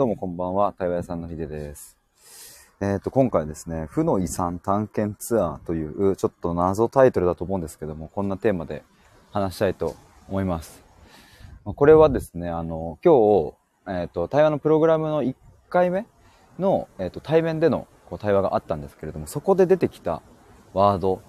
[0.00, 1.98] どうもこんばんは、対話屋さんのひでです。
[2.80, 8.82] えっ、ー、と、今回ですね、負の遺産探検ツアーという、ちょっと謎タイトルだと思うんですけども、こんなテーマで
[9.30, 9.96] 話したいと
[10.30, 10.82] 思います。
[11.66, 13.52] これはですね、あの、今
[13.84, 15.34] 日、えっ、ー、と、対話のプログラムの1
[15.68, 16.06] 回目
[16.58, 20.22] の、えっ、ー、と、対面でのこう対話があったんですけれども、そこで出てきた
[20.72, 21.20] ワード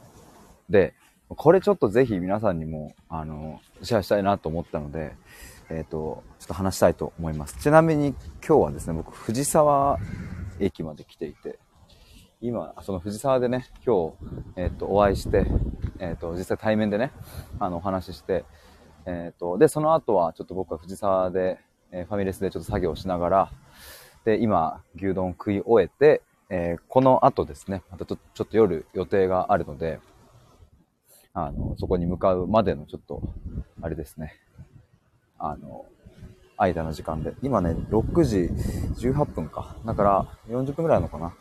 [0.70, 0.94] で、
[1.28, 5.14] これちょっとぜひ皆さんにも、あの、シェアしたいなと思ったので、
[5.72, 7.58] えっ、ー、と、ちょっと話したいと思います。
[7.58, 8.10] ちなみに
[8.46, 9.98] 今日はですね、僕、藤沢
[10.60, 11.60] 駅まで来ていて、
[12.42, 14.14] 今、その藤沢でね、今日、
[14.58, 15.46] えっ、ー、と、お会いして、
[16.00, 17.12] えっ、ー、と、実際対面でね、
[17.58, 18.44] あの、お話しして、
[19.06, 21.60] えっ、と、で、その後は、ちょっと僕は藤沢で、
[21.94, 23.52] えファミレスでちょっと作業しながら、
[24.26, 30.00] で、今、牛丼食い終えて、えこの後ですね、またちょちょっと夜予定があるので、
[31.34, 33.22] あの、そこに向かうまでのちょっと、
[33.82, 34.34] あれですね、
[35.44, 35.86] あの、
[36.58, 37.34] 間の時間で。
[37.42, 38.38] 今ね、6時
[39.10, 39.76] 18分か。
[39.86, 41.34] だから40分くらいなのかな。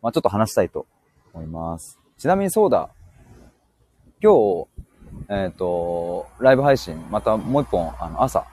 [0.00, 0.86] まあちょっと話したいと
[1.34, 1.98] 思います。
[2.16, 2.90] ちなみにそうだ。
[4.22, 4.68] 今日、
[5.28, 8.46] えっ、ー、と、ライブ配信、またもう一本、あの、朝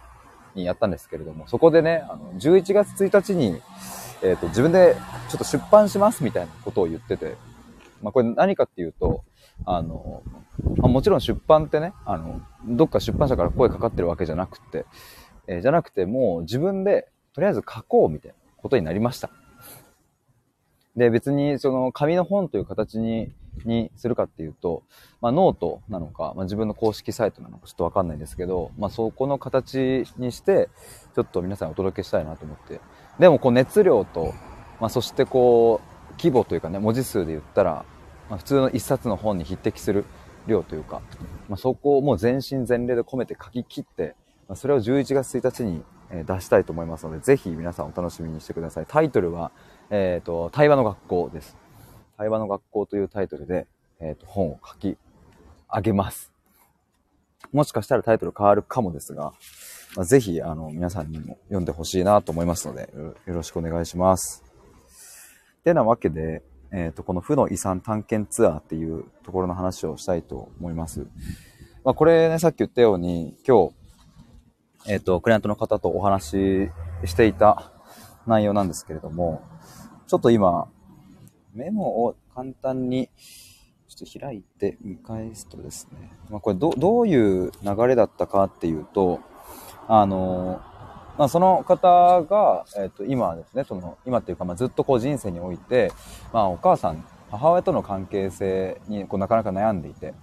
[0.56, 3.62] にやったんですけれども、そこでね、あの、11月1日に、
[4.24, 4.96] えっ、ー、と、自分で
[5.30, 7.36] ちょっと出版しますみたいなことを言ってて、
[8.02, 9.24] まあこれ何かっていうと、
[9.66, 10.24] あの、
[10.78, 14.86] まあ、もちろん出版ってね、あの、どっか出版社から声かかってるわけじゃなくて、
[15.48, 19.30] えー、じゃなくてもう自分でとりあえず書こうみたいなことになりました。
[20.96, 23.32] で、別にその紙の本という形に、
[23.66, 24.84] にするかっていうと、
[25.22, 30.70] まあノートなのか、まあ自分の公式サイトなのかちょっとわかんないんですけど、まあそこの形にして、
[31.16, 32.80] ちょっと皆さんにお届けしたいなと思って。
[33.20, 34.34] でもこう熱量と、
[34.80, 37.86] まあそしてこう、規模というかね、文字数で言ったら、
[38.30, 40.06] まあ、普通の一冊の本に匹敵する
[40.48, 41.02] 量というか、
[41.48, 44.16] まあ、そこをもう全身全霊で込めて書き切って、
[44.48, 45.84] まあ、それを11月1日に
[46.26, 48.86] 出したいと思いますので、ぜひ皆さんお楽しみにしてください。
[48.88, 49.52] タイトルは、
[49.90, 51.58] えっ、ー、と、対話の学校です。
[52.18, 53.68] 対話の学校というタイトルで、
[54.00, 54.98] えっ、ー、と、本を書き
[55.74, 56.32] 上げます。
[57.52, 59.34] もしかしたらタイトル変わるかもですが、
[59.96, 62.92] まあ、ぜひ、あの、皆さんにも読んでほしいなと思いますので
[63.26, 64.44] よ、ろしくお願いします。
[65.64, 71.08] てなわけで、えっ、ー、と、この負の遺産探検ツアーっていうところの話をしたいと思います。
[71.84, 73.74] まあ、これね、さっき言ったように、今日、
[74.88, 76.70] えっ、ー、と、クライアントの方とお話し
[77.06, 77.72] していた
[78.28, 79.42] 内容なんですけれども、
[80.08, 80.68] ちょっと今、
[81.54, 83.10] メモを簡単に、
[83.88, 89.20] ちょっと開いて見返すとですね、まあ、これど、どういう流れだったかっていうと、
[89.88, 90.62] あの、
[91.20, 95.92] まあ、その方が、えっ、と、今ですね、その、今っていうか、まあ、ずっとこう人生において、
[96.32, 100.14] まあ、お母さん、母親との関係性に、こう、なかなか悩んでいて、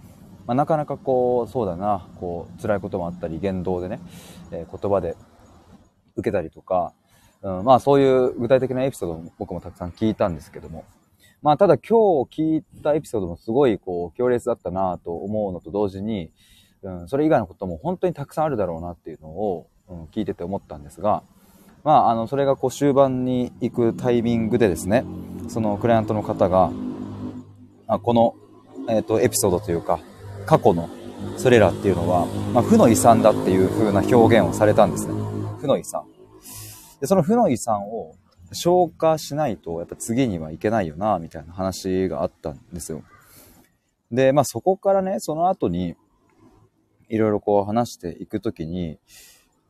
[0.47, 4.01] まあ、なかなかこう、そうだな、こう、辛いこともあったり、言動でね、
[4.51, 5.17] えー、言葉で
[6.17, 6.95] 受けたりとか、
[7.43, 10.87] うん、まあ、そういう具体的なエピソードも僕もたくさん聞いたんですけども、
[11.43, 16.33] まあ、ただ今日聞いたエピソードもすごい、こう、強烈だったなと思うのと同時に、
[16.81, 21.23] うん、それ以外のことも本当にたくさんあるだろうなっていうのを、うん、聞いてて思ったんですが、
[21.85, 25.05] まあ、あの、それがこう終盤に行くタイミングでですね、
[25.49, 26.71] そのクライアントの方が、
[27.87, 28.35] あこの、
[28.89, 30.01] えっ、ー、と、エピソードというか、
[30.47, 30.89] 過去の
[31.37, 35.15] それらっていうのは、まあ、負の遺産だっていう風な表現をされたんですね。
[35.61, 36.05] 負の遺産。
[37.01, 38.17] で、その負の遺産を
[38.53, 43.03] 消化しないと、やっぱ次にはいけないよな、みたいな話があったんですよ。
[44.11, 45.95] で、まあそこからね、その後に、
[47.09, 48.99] いろいろこう話していくときに、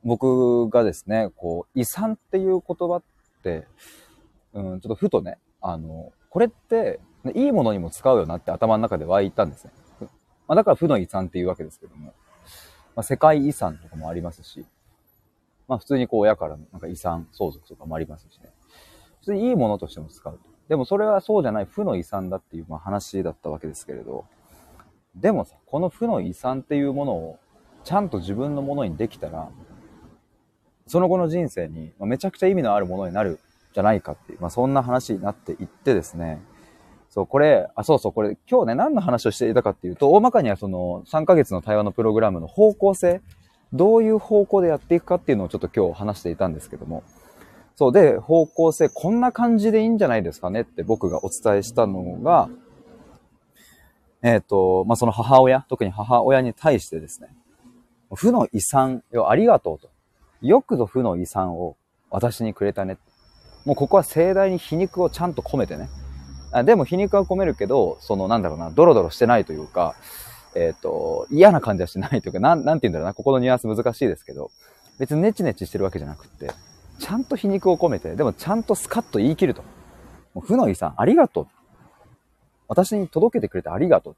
[0.07, 3.67] 僕がですね、こう、遺産っていう言葉って、
[4.55, 7.01] うん、ちょっとふとね、あの、これって、
[7.35, 9.73] いいものにも使うよなって頭の中で湧いたんですね。
[10.47, 12.15] まあ、だから負の遺産っていうわけですけども、
[12.95, 14.65] まあ、世界遺産とかもありますし、
[15.67, 18.51] まあ普通にこう親からのなんか遺産相続とかもありますしね。
[19.21, 20.39] 普通にいいものとしても使うと。
[20.69, 24.25] でもそれはそうじゃない負の遺産だっていうまあ話だったわけですけれど、
[25.17, 27.39] でもさ、この負の遺産っていうものを
[27.85, 29.51] ちゃんと自分のものにできたら、
[30.87, 33.41] その後の人生にまめちゃくちゃ意味のあるものになる
[33.75, 36.41] じゃないかっていう、まあ、そんな話になっていってですね、
[37.11, 43.21] そう、これ、あ、そうそう、これ、今日ね、何の話をしていたかっていうと、大まかにはその、3ヶ月の対話のプログラムの方向性、
[43.73, 47.03] どういう方向でやっていくかっていうのをちょっと今日話していたんですけども、
[47.75, 52.49] そうで、方向性、こんな感じでいいんじゃないですかねって僕がお伝えしたのが、
[54.23, 57.29] えっ、ー、と、まあ、その母親、特に母親に対してですね、
[58.15, 59.91] 負の遺産をありがとうと。
[60.43, 61.77] よくぞ負の遺産を
[62.11, 62.99] 私にくれたね。
[63.65, 65.89] もうここは盛大に皮肉をちゃんと込めてね。
[66.53, 69.95] あでも皮肉は込めるけど、そのなんだろうな、ドロドロしてないというか、
[70.55, 74.51] えっ、ー、と、嫌な感じはしないというか、なん、なんて言うんだろうな、ここのニュアンス難しいですけど、
[74.99, 76.51] 別にネチネチしてるわけじゃなくって、
[76.99, 79.63] ちゃんと皮肉を込めて、でもちゃんとスカッと言い切ると。
[80.33, 81.47] もう負の遺産、ありがとう。
[82.69, 84.17] 私に届けてくれてありがとう。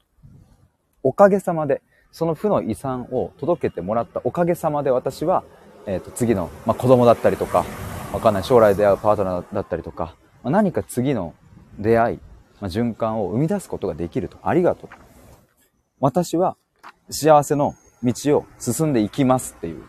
[1.03, 1.81] おかげさまで、
[2.11, 5.43] その負の遺産を届けてもらったおかげさまで私は、
[5.89, 7.65] え、ー、と、次の、まあ、子供だったりとか、
[8.13, 11.33] わかんない将来出会うパートナーだったりとか、まあ、何か次の
[11.79, 12.19] 出会い、
[12.61, 14.37] まあ、循環を生み出すことができると。
[14.43, 14.89] ありがとう。
[15.99, 16.57] 私は
[17.09, 19.83] 幸せの道を進んでいきますっていう。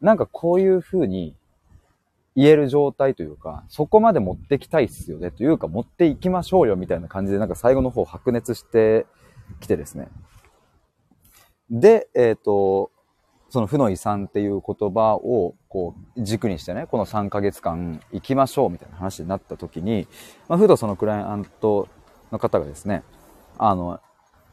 [0.00, 1.34] なんかこういう風に
[2.36, 9.06] 言える状態というか、そこまで持ってきたいっすよねというか持っていきましょうよみたいな感じでなんか最後の方白熱して
[9.58, 10.08] きてですね。
[11.68, 12.92] で、えっ、ー、と、
[13.50, 20.06] その負の遺産っていう言葉をこう軸にしてね、この3ヶ月間行きましょうみたいな話になった時に、
[20.48, 21.88] まあ、ふとそのクライアント
[22.30, 23.02] の方がですね、
[23.58, 24.00] あの、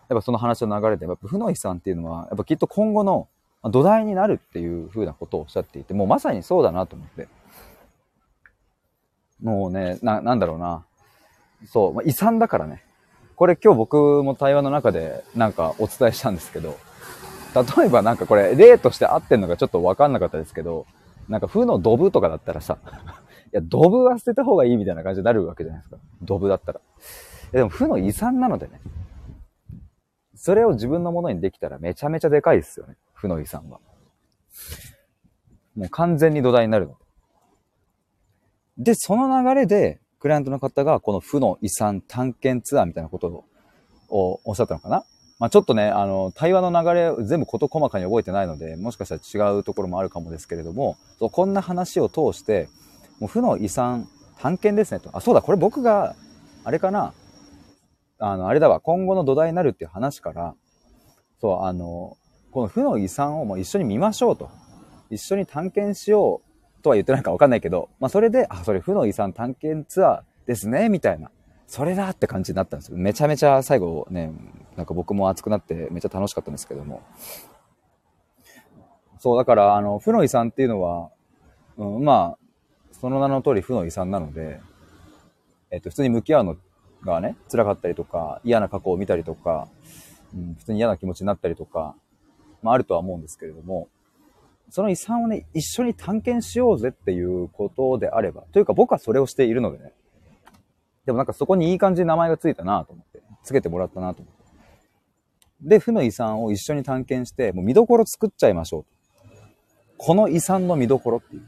[0.09, 3.27] やっぱその話の流れで、やっぱ負の遺産っていうのは、やっぱきっと今後の
[3.63, 7.27] 土台になるっていう風なことをおっしゃっていて、もうまさにそうだなと思って。
[9.43, 10.85] もうね、な、なんだろうな。
[11.67, 12.83] そう、まあ、遺産だからね。
[13.35, 16.75] これ今日僕も対話の中でなんかお伝えしたんですけど、
[17.55, 20.85] 例えばなんかこれ例として合ってんのかちょっとわかんなかったですけど、
[21.29, 22.77] なんか負のドブとかだったらさ、
[23.53, 25.97] いや、ドブは捨てた方がいいみたいな感じになるわけじゃないですか。
[26.21, 26.81] ドブだったら。
[27.51, 28.81] でも負の遺産なのでね。
[30.35, 32.95] それを自分のものにできたらめちゃめちゃでかいですよね。
[33.13, 33.79] 負の遺産は。
[35.75, 36.97] もう完全に土台になるので。
[38.77, 43.45] で、その流れで、クライアントの方がこの負の遺産探検ツアーみたいなこと
[44.09, 45.03] をおっしゃったのかな？
[45.39, 52.69] まあ、ちょっとね、あの、対話の流れ全部事細かに覚えてないので、もしかしたら違うところもあるかもですけれども、そうこんな話を通して、
[53.19, 54.07] もう負の遺産
[54.39, 55.15] 探検ですねと。
[55.15, 56.15] あ、そうだ、これ僕が、
[56.63, 57.13] あれかな、
[58.19, 60.55] あの、あれだわ、今後の土台になるっていう話から、
[61.39, 62.17] そう、あの、
[62.51, 64.49] この負の遺産をもう一緒に見ましょうと。
[65.09, 66.41] 一緒に探検しよ
[66.79, 71.29] うとは言ってないかわかんないけど、まあそれで、あ、それ負の遺産探検ツアーですね、みたいな。
[71.67, 72.97] それだって感じになったんですよ。
[72.97, 74.31] めちゃめちゃ最後ね、
[74.77, 77.01] なんか僕も熱くなってめっちゃ楽しかったんですけども。
[79.19, 81.09] そう、だから、あの、負の遺産っていうのは、
[81.77, 82.37] うん、まあ、
[82.93, 84.61] その名の通り負の遺産なので、
[85.71, 86.57] えっと、普通に向き合うの
[87.03, 89.67] がね、辛かったりとか、嫌な過去を見たりとか、
[90.33, 91.95] うん、普通に嫌な気持ちになったりとか、
[92.61, 93.89] まああるとは思うんですけれども、
[94.69, 99.93] その遺産をね、一緒に探検しようぜっていうことであれば、というか僕はそれをしているのでね、
[101.07, 104.33] でもなんかそこにいい感じに名前がついたなと思って、つけてもらったなと思っ
[105.61, 105.69] て。
[105.69, 108.85] で、負の遺産を一緒に探検して、もう見どころ作っちゃいましょう。
[109.97, 111.43] この遺産の見どころっていう。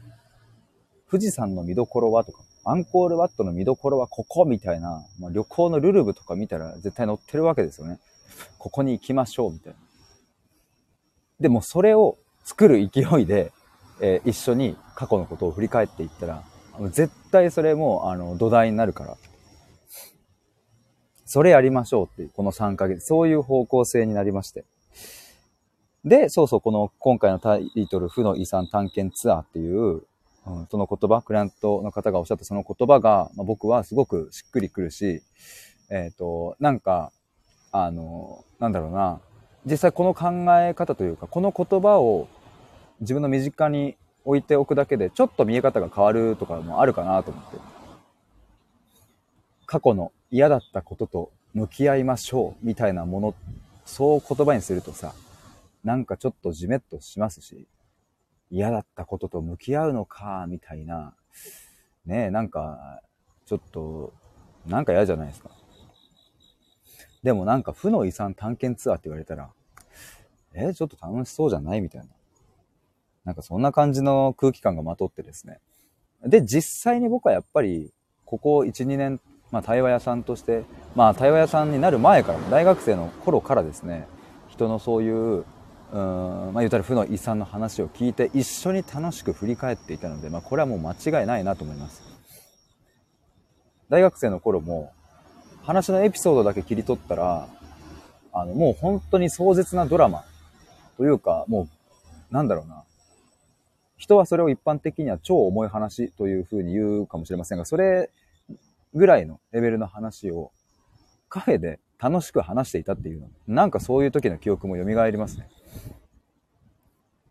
[1.10, 7.98] 富士山の見どころはとか、アンコールワットの見どころはここみたいな、まあ、旅行のルルブとか見たら絶対載ってるわけですよね。
[8.56, 9.78] ここに行きましょうみたいな。
[11.38, 13.52] でもそれを作る勢いで、
[14.00, 16.44] えー、一緒に過去のことを振り返っていったら、
[16.92, 19.18] 絶対それもあの土台になるから。
[21.30, 24.64] それやりましょうっていう、この3ヶ月、そういう方向性になりまして。
[26.04, 30.02] で、そうそう、この今回のタイトル、負の遺産探検ツアーっていう、
[30.44, 35.22] うん、その言葉、クライアントの方がおっしゃったその言葉が、まあ、僕はすごくしっくりくるし、
[35.88, 37.12] えっ、ー、と、なんか、
[37.70, 39.20] あの、なんだろうな、
[39.64, 42.26] 実際この考え方というか、この言葉を
[43.02, 47.56] 自分の身近に置いておくだけで、ちょっと見え方が変わるとかもあるかなと思って。
[49.66, 53.34] 過去の嫌だったことと向き合いましょうみたいなもの、
[53.84, 55.14] そう言葉にするとさ、
[55.84, 57.66] なんかちょっとじめっとしますし、
[58.50, 61.14] 嫌だったことと向き合うのか、みたいな、
[62.06, 63.00] ねえ、なんか、
[63.46, 64.12] ちょっと、
[64.66, 65.50] なんか嫌じゃないですか。
[67.22, 69.50] でもなんか負の遺産探検ツアーって言われたら、
[70.54, 71.80] えちょっと楽しそうじゃない？
[71.80, 72.06] みたいな。
[73.24, 75.60] なんかそんな感じの空気感がまとってですね。
[76.24, 77.92] で、実際に僕はやっぱり、
[78.24, 80.64] ここ1、2年まあ、対話屋さんとして、
[80.94, 84.06] まあ、対話屋さんになる前から、大学生の頃からですね、
[84.48, 85.44] 人のそういう、
[85.92, 92.02] うん、まあ、言うたら負の遺産の話を聞いて、一緒に楽しく振り返っていたので、まあ、これはもう間違いないなと思います。
[93.88, 94.92] 大学生の頃も、
[95.62, 97.48] 話のエピソードだけ切り取ったら、
[98.32, 100.24] あの、もう本当に壮絶なドラマ
[100.96, 101.68] というか、も
[102.30, 102.84] う、なんだろうな。
[103.96, 108.10] 人はそれを一般的には超重い話というふうに言うかもしれませんが、それ
[108.94, 110.52] ぐらいのレベルの話を
[111.28, 113.28] カフェで楽しく話していたっていうの。
[113.46, 115.48] なんかそういう時の記憶も蘇りますね。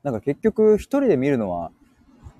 [0.03, 1.71] なんか結局一人で見るのは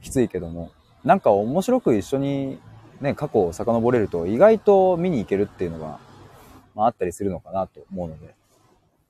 [0.02, 0.72] きついけども、
[1.04, 2.60] なんか面白く一緒に
[3.02, 6.00] ね、過去を遡れると意外と見に行けるっていうのが、
[6.76, 8.36] まあ、あったりするのかなと思うので。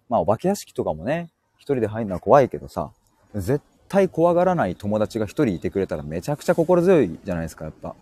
[0.09, 2.91] まあお化け屋敷とかもね、一人で入るのは怖いけどさ、
[3.35, 7.95] 絶対怖がらない友達が一人いてくれたらめちゃくちゃ心強いじゃないですか、やっぱ。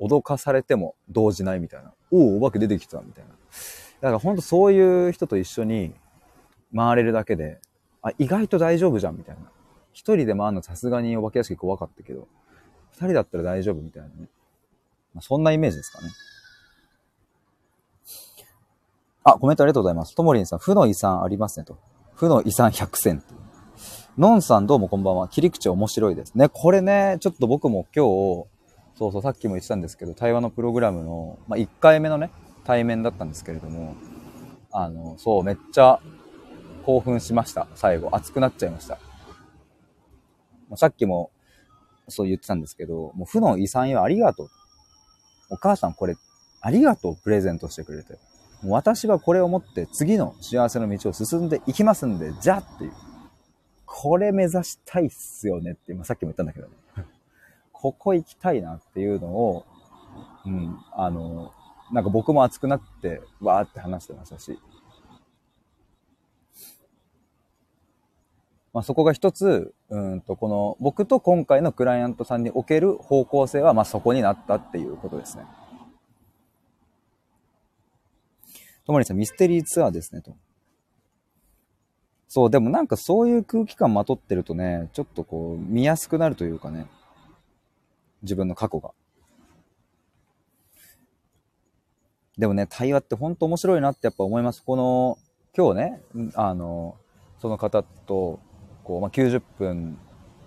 [0.00, 1.92] 脅かされても動じないみたいな。
[2.10, 3.30] おお、お化け出てきたみたいな。
[3.30, 3.36] だ
[4.08, 5.94] からほんとそういう人と一緒に
[6.74, 7.60] 回れるだけで、
[8.02, 9.42] あ、意外と大丈夫じゃんみたいな。
[9.92, 12.28] 一人で回るのさすがにお化け屋敷怖かったけど、
[12.92, 14.28] 二人だったら大丈夫みたいなね。
[15.14, 16.08] まあ、そんなイメージですかね。
[19.24, 20.14] あ、コメントありがとうございます。
[20.14, 21.76] ともりんさん、負の遺産ありますねと。
[22.14, 23.22] 負の遺産100選。
[24.16, 25.28] のんさんどうもこんばんは。
[25.28, 26.48] 切り口面白いですね。
[26.48, 28.04] これね、ちょっと僕も今
[28.44, 28.57] 日、
[28.98, 32.32] そうそう、さっきも言ってたんですけど、対話のプログラムの、まあ、1回目のね、
[32.64, 33.94] 対面だったんですけれども、
[34.72, 36.00] あの、そう、めっちゃ
[36.84, 37.68] 興奮しました。
[37.76, 38.08] 最後。
[38.10, 38.98] 熱くなっちゃいました。
[40.74, 41.30] さっきも、
[42.08, 44.48] そう言ってたんですけど、もう負の遺産よありがとう。
[45.50, 46.16] お母さんこれ、
[46.60, 48.18] ありがとうプレゼントしてくれて。
[48.62, 52.92] もう私はこれを持って次の幸せの道を進んでいきますんで、じゃっていう。
[53.86, 56.74] これ目指したいっすよねって、今さっきも言ったんだけどね。
[57.80, 59.64] ここ行きたいなっていうのを、
[60.44, 61.52] うん、あの、
[61.92, 64.58] なんか僕も熱くなって、わーって話してましたし。
[68.72, 75.44] まあ、そこが一つ、うんと、この、僕と今回のクライアントさんにおける方向性は、まあ、そこになったっていうことですね。
[78.84, 80.36] ともりさん、ミステリーツアーですね、と。
[82.26, 86.86] そう、でもなんかそういう空気感まとってるとね、ちょっとこう、見やすくなるというかね、
[88.22, 88.90] 自分の過去が。
[92.38, 94.62] でもね、対話って本当面白いなってやっぱ思います。
[94.62, 95.18] この、
[95.56, 96.02] 今日ね、
[96.34, 96.96] あの、
[97.40, 98.38] その方と、
[98.84, 99.98] こう、まあ、90分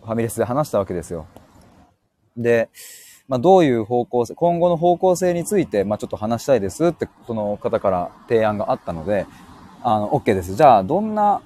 [0.01, 1.28] ファミレスで話したわけですよ。
[2.38, 2.70] で、
[3.28, 9.25] まあ、どういう方向性、今後の方向性について、まあ、ちょっと話したいですって、その方から提案があったので、
[9.84, 10.56] あの、OK です。
[10.56, 11.42] じゃあ、どんな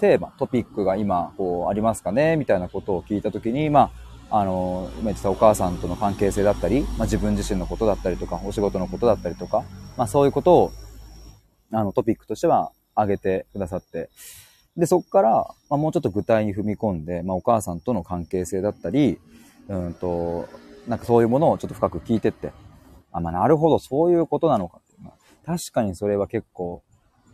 [0.00, 3.90] テーマ、トピックが今、こう、ありますかねみたいなことを聞いたときに、まあ、
[4.30, 9.64] あの、今言ってたお母さんとの関係性だったり、まあ、自分自身のことだったりとか、お仕事のことだったりとか、
[9.96, 10.72] まあ、そういうことを、
[11.72, 14.08] あの、トピックとしては挙げてくださって、
[14.76, 15.30] で、そこから、
[15.68, 19.18] まあ、もうちょっと具体に踏み込んで、まあ、お母さんとの関係性だったり、
[19.68, 20.48] うんと、
[20.86, 22.52] なんかそういうものをちょっと深く聞いてって、
[23.12, 26.82] あ、まあ、なるほど、そういうことなのかっていうのは、確かにそれは結構、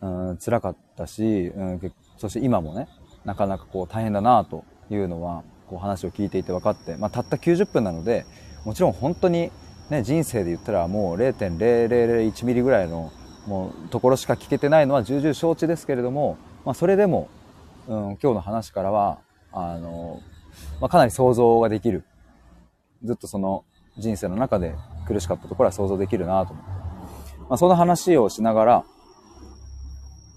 [0.00, 2.88] うん、辛かったし、うん、そして今もね、
[3.24, 8.26] なかなかこう大変だなというのは、こう話を聞いていて分かって、まあ、たった90分なので、
[8.64, 9.50] もちろん本当に
[9.90, 13.12] ね、人生で言ったらもう0.0001ミリぐらいの
[13.46, 17.28] もうところしか聞けてないのは重々承知ですけれども、まあ、それでも、
[17.86, 19.18] うん、今日の話からは、
[19.52, 20.20] あの、
[20.80, 22.04] まあ、かなり想像ができる。
[23.04, 23.64] ずっとその
[23.98, 24.74] 人生の中で
[25.06, 26.70] 苦しかったところは想像できるなと思って。
[27.48, 28.84] まあ、その話をしながら、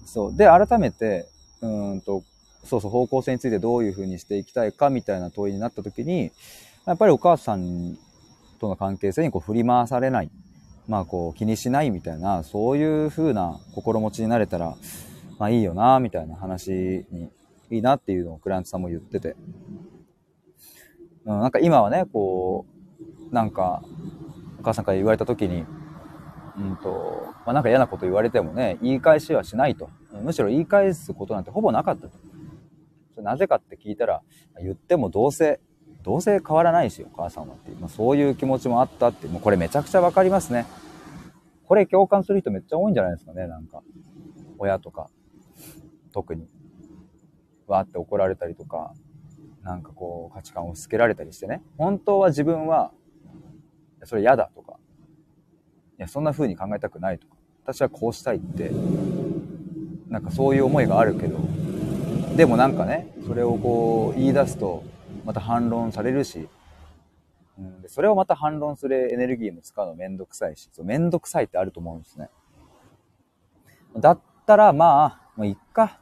[0.06, 0.36] そう。
[0.36, 1.26] で、改めて、
[1.60, 2.22] うんと、
[2.64, 6.30] そうそう、方向性についてどういうふうにしていきたいかみたいな問いになった時に、
[6.86, 7.96] やっぱりお母さん
[8.60, 10.30] との関係性にこう振り回されない。
[10.88, 14.76] まあこう気にしないみたいな、そういう風な心持ちになれたら、
[15.38, 17.30] まあいいよな、みたいな話に、
[17.70, 19.36] いいなっていうのをクライアントさんも言ってて。
[21.24, 22.66] うん、なんか今はね、こ
[23.30, 23.82] う、なんか、
[24.58, 25.64] お母さんから言われた時に、
[26.58, 29.88] うんと、まあ、なんか嫌なこと言われてもね、言い返しはしないと。
[30.22, 32.29] むしろ言い返すことなんてほぼなかったと。
[33.20, 34.22] なぜかって聞いたら、
[34.60, 35.60] 言ってもどうせ、
[36.02, 40.66] どうせ変わらないし、お母さんはっていう、まあ、そういう気持ちもあったって、もうこれめちゃくちゃわかりますね。
[41.66, 43.82] これ共感する人めっちゃ多いんじゃないですかね、なんか。
[44.58, 45.08] 親とか。
[46.12, 46.48] 特に、
[47.66, 48.92] わーって怒られたりとか、
[49.62, 52.92] なんかこう価値観を押し付けられたりしてね、本当は自分は、
[54.04, 54.78] それ嫌だとか、
[55.98, 58.70] いや、そんな風に考えたくないとか、私はこうしたいって、
[60.08, 61.38] なんかそういう思いがあるけど、
[62.40, 64.82] でもなんかね、それをこう言い出すと、
[65.26, 66.48] また反論されるし、
[67.58, 72.30] うん、でそれをまた反論するエネルギーも使うのめんどくさいし、そうめんどくさいってあると思うんですね。
[73.98, 76.00] だったらまあ、もういっか。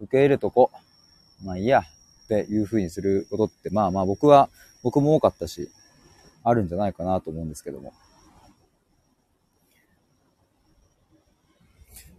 [0.00, 0.70] 受け入れとこ。
[1.42, 1.80] まあいいや。
[1.80, 4.50] っていう風にすることって、まあまあ僕は、
[4.84, 5.72] 僕も多かったし、
[6.44, 7.92] あるんじゃないかなと思うんですけども。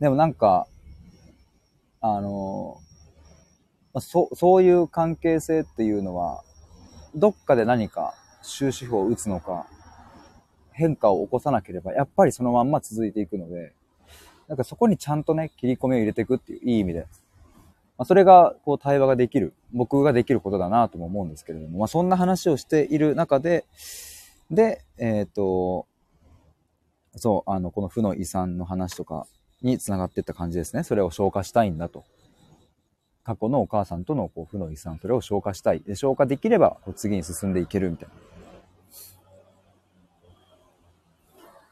[0.02, 0.68] でもなんか、
[2.02, 2.82] あの、
[3.96, 6.44] まそそういう関係性っていうのは、
[7.16, 9.68] どっかで何か終止符を打つのか、
[10.74, 13.74] 変化を起こさなければ、やっぱりそのまんま続いていくので、
[14.50, 17.08] なんかそこにちゃんとね、切り込みを入れていくっていういい意味で。
[17.98, 23.64] まあ、それが、こう、対話ができる、僕ができることだなとも思うんですけれども、まあ、そんな話をしている中で、
[24.52, 25.88] で、えっ、ー、と、
[27.16, 29.26] そう、あの、この負の遺産の話とか
[29.62, 30.84] につながっていった感じですね。
[30.84, 32.04] それを消化したいんだと。
[33.26, 35.82] 過去のお母さんとのこう負の遺産、それを消化したい。
[35.82, 38.10] で、消化できればこう次に進んでいけるみたい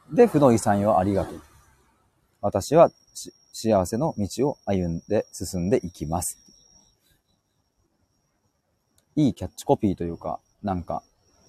[0.10, 0.15] な。
[0.15, 1.41] で、負の遺産よありがとう。
[2.41, 2.91] 私は
[3.53, 6.39] 幸せの道を歩んで進んでいきます。
[9.15, 11.03] いいキャッチコピーというか、なんか、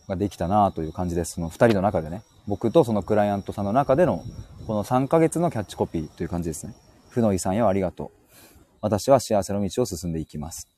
[0.07, 1.35] ができたなという感じです。
[1.35, 2.23] その二人の中でね。
[2.47, 4.23] 僕とそのクライアントさんの中での、
[4.67, 6.75] この3ヶ月のキャッチコピーという感じですね。
[7.09, 8.24] 負の遺産よありがとう。
[8.85, 10.69] 私は幸せの道を進んでいきます。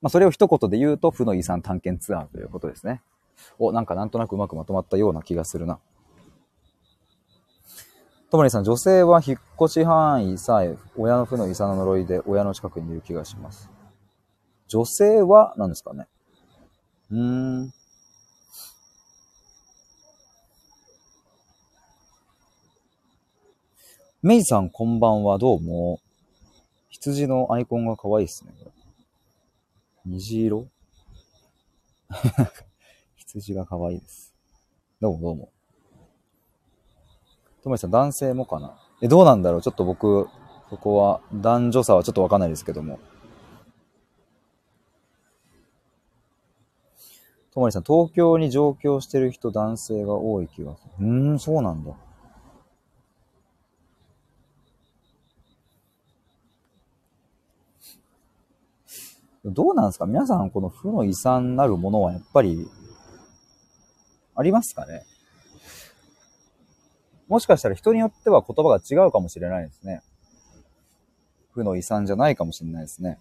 [0.00, 3.00] まあ、それを一言で言うと、負の遺産探検ツアーということですね。
[3.60, 5.78] お、なんかなんとなくうまくまとまったような気がするな。
[8.28, 13.70] ともりさん、女性は引っ越し範囲さえ、親の負の遺産の呪いで親の近くにいる気がします。
[14.66, 16.08] 女性は何ですかね
[17.12, 17.20] うー
[17.66, 17.72] ん。
[24.22, 26.00] メイさんこんばんは、どうも。
[27.02, 28.70] 羊のアイコンが可愛いですね、これ。
[30.06, 30.68] 虹色？
[33.16, 34.32] 羊が可愛いです。
[35.00, 35.52] どうもどうも。
[37.64, 38.78] ともりさん、男性もかな？
[39.00, 39.62] え、どうなんだろう？
[39.62, 40.28] ちょっと僕、
[40.70, 43.00] そこは、男女差はちょっとわかんないですけども。
[47.52, 51.06] ともりさん、東京に上京してる人、男性が多い気がする。
[51.06, 51.94] うーん、そうなんだ。
[59.44, 60.06] どうなんですか？
[60.06, 62.68] 皆さん、この負の遺産なるものはやっぱり、
[64.34, 65.04] ありますかね？
[67.28, 70.02] もしかしたら人によっては言葉が違うかもしれないですね。
[71.52, 73.18] 負の遺産じゃないかもしれないですね。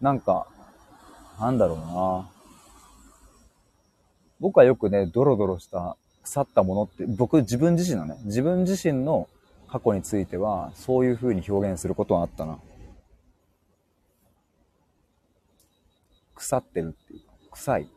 [0.00, 0.46] なんか、
[1.40, 2.30] なんだろうな
[4.40, 9.28] 僕はよくね、ドロドロした腐ったものって、僕自分自身のね、自分自身の
[9.74, 12.60] 過去については、そういう風に表現することはあったな。
[16.36, 17.88] 腐ってるっていうか、臭い。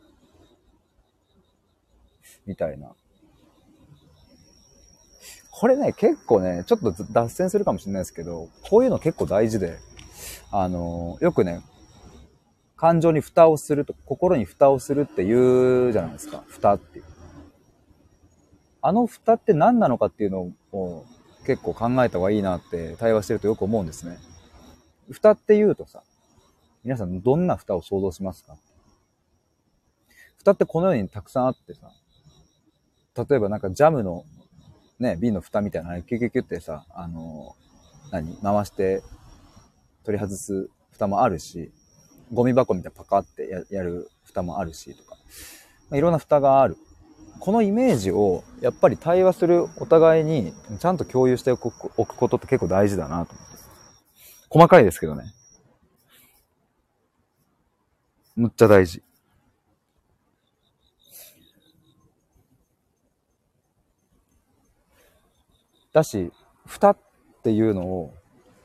[2.48, 2.96] みたいな。
[5.52, 9.78] これね、結構ね、ちょっと脱線するかもしれないですけど、こういうの結構大事で、
[10.52, 11.62] あの、よくね、
[12.76, 16.44] 感情に蓋をすると、心に蓋をするって言うじゃないですか。
[16.48, 17.06] 蓋っていう。
[18.82, 21.06] あの蓋って何なのかっていうのを
[21.48, 24.18] 結構考えた方がいいなって対話してるとよく思うんですね。
[25.10, 26.04] 蓋って言うとさ、
[26.84, 28.58] 皆さんどんな蓋を想像しますか？
[30.38, 31.92] 蓋ってこの世にたくさんあってさ、
[33.16, 34.26] 例えばなんかジャムの
[35.00, 37.56] ね、瓶の蓋みたいなのキュキュキュってさ、あの
[38.12, 39.02] 何回して
[40.04, 41.72] 取り外す蓋もあるし、
[42.34, 45.16] ゴミ箱みたいなパカってやる蓋もあるしとか、
[45.90, 46.76] まあ、いろんな蓋がある。
[47.40, 53.58] このイメージをやっぱり対話するお互いにちゃんと共有しておくことって結構大事だなと思って。
[54.50, 55.34] 細かいですけどね。
[58.36, 59.02] むっちゃ大事。
[65.92, 66.32] だし、
[66.66, 66.98] 蓋っ
[67.44, 68.14] ていうのを、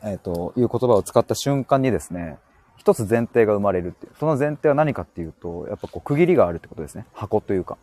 [0.02, 2.38] えっ、ー、と、いう言葉を使った瞬間にですね、
[2.76, 4.12] 一つ前提が生まれるっていう。
[4.18, 7.06] その前提は何かっていうと、やっぱこう区切りがあるってことですね。
[7.14, 7.78] 箱というか。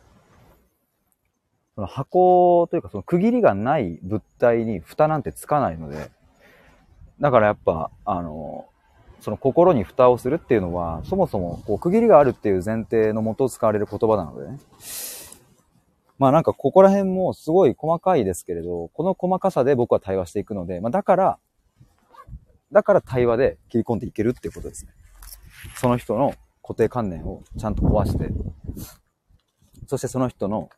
[1.79, 6.11] その箱というかその区切りがない物体に蓋なんてつかないので、
[7.21, 8.67] だからやっぱ、あの、
[9.21, 14.59] その心に蓋をするっていうのは、そもそもこう区切りがあるっていう前提のもと使われる言葉なのでね。
[16.17, 21.39] まあなんかここら辺もすごい細かいですけれど、この細かさで僕は対話していくので、まあだから、
[22.73, 24.91] だから対話で切り込んでいけるっていうことですね。
[25.77, 28.29] その人の固定観念をちゃんと壊して、
[29.87, 30.69] そしてその人の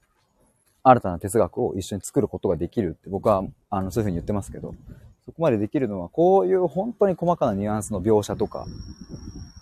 [0.84, 4.74] 新たな哲学を一緒に作ることができるって僕は、あの、そういうふうに言ってますけど、
[5.26, 8.66] そこまでできるのは、こういう本当に細かなニュアンスの描写とか、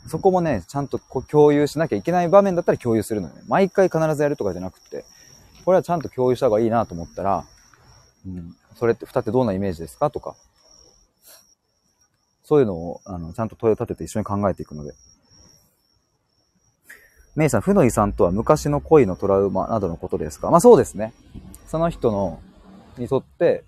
[0.07, 3.41] そこもね、ちゃんとこう共有しなきゃいけない場面だったら共有するのよね。
[3.47, 5.05] 毎回必ずやるとかじゃなくて、
[5.65, 7.45] これはちゃんと共有した方がいいなと思ったら、
[8.25, 10.35] うん、それって、二ってどんなイメージですかとか、
[12.43, 14.95] そういうのを、あの、ちゃんと問いを立てて一緒に考えていくので、
[17.35, 20.49] メイさん、負の遺産とは昔の恋のトラウマなどのことですか？
[20.51, 21.13] まあそうですね。
[21.67, 22.39] その人の、
[22.97, 23.63] にとって、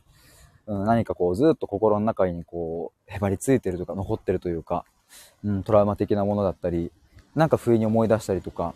[0.66, 4.86] うん、何かこうずっと心の中にこう、へばりついてるとか残ってるというか、
[5.44, 6.92] うん、トラウマ的なものだったり、
[7.36, 8.74] なんか不意に思い出したりとか、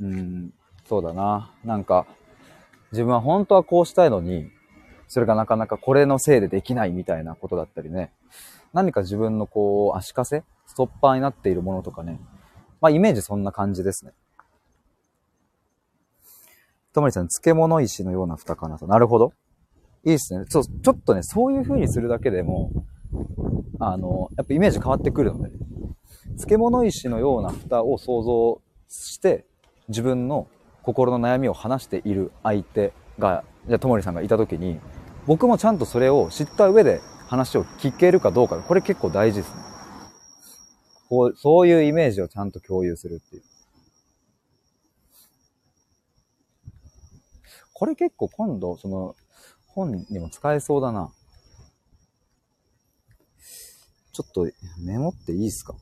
[0.00, 0.52] うん、
[0.88, 1.52] そうだな。
[1.64, 2.06] なんか、
[2.90, 4.50] 自分は本当はこうしたいのに、
[5.06, 8.10] それがなかなかこれのせいでできないみたいなことだったりね。
[8.72, 10.42] 何か自分のこう、足かせ？
[10.66, 12.18] ストッパーになっているものとかね。
[12.84, 14.12] まあ、イメージそんな感じですね。
[16.92, 18.86] ともりさん、漬物石のような蓋かなと。
[18.86, 19.32] なるほど。
[20.04, 20.44] いいっすね。
[20.44, 22.72] ちょ、ちょっとね、そういう風にするだけでも、
[23.80, 25.50] あの、やっぱイメージ変わってくるので、
[26.36, 29.46] 漬物石のような蓋を想像して、
[29.88, 30.46] 自分の
[30.82, 34.78] 心の悩みを話している相手が、じゃあ、ともりさんがいた時に、
[35.24, 39.73] 僕もちゃんとそれを知った上で話を聞けるかどうか、これ結構大事ですね。
[41.14, 43.42] こう、そういうイメージをちゃんと共有するっていう。
[47.72, 49.14] これ結構今度、その、
[49.68, 51.12] 本にも使えそうだな。
[54.12, 54.48] ちょっと
[54.78, 55.74] メモっていいですか？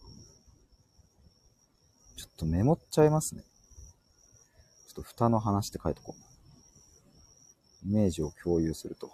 [2.16, 3.42] ちょっとメモっちゃいますね。
[4.88, 6.14] ちょっと蓋の話って書いとこ
[7.84, 7.88] う。
[7.88, 9.10] イメージを共有すると。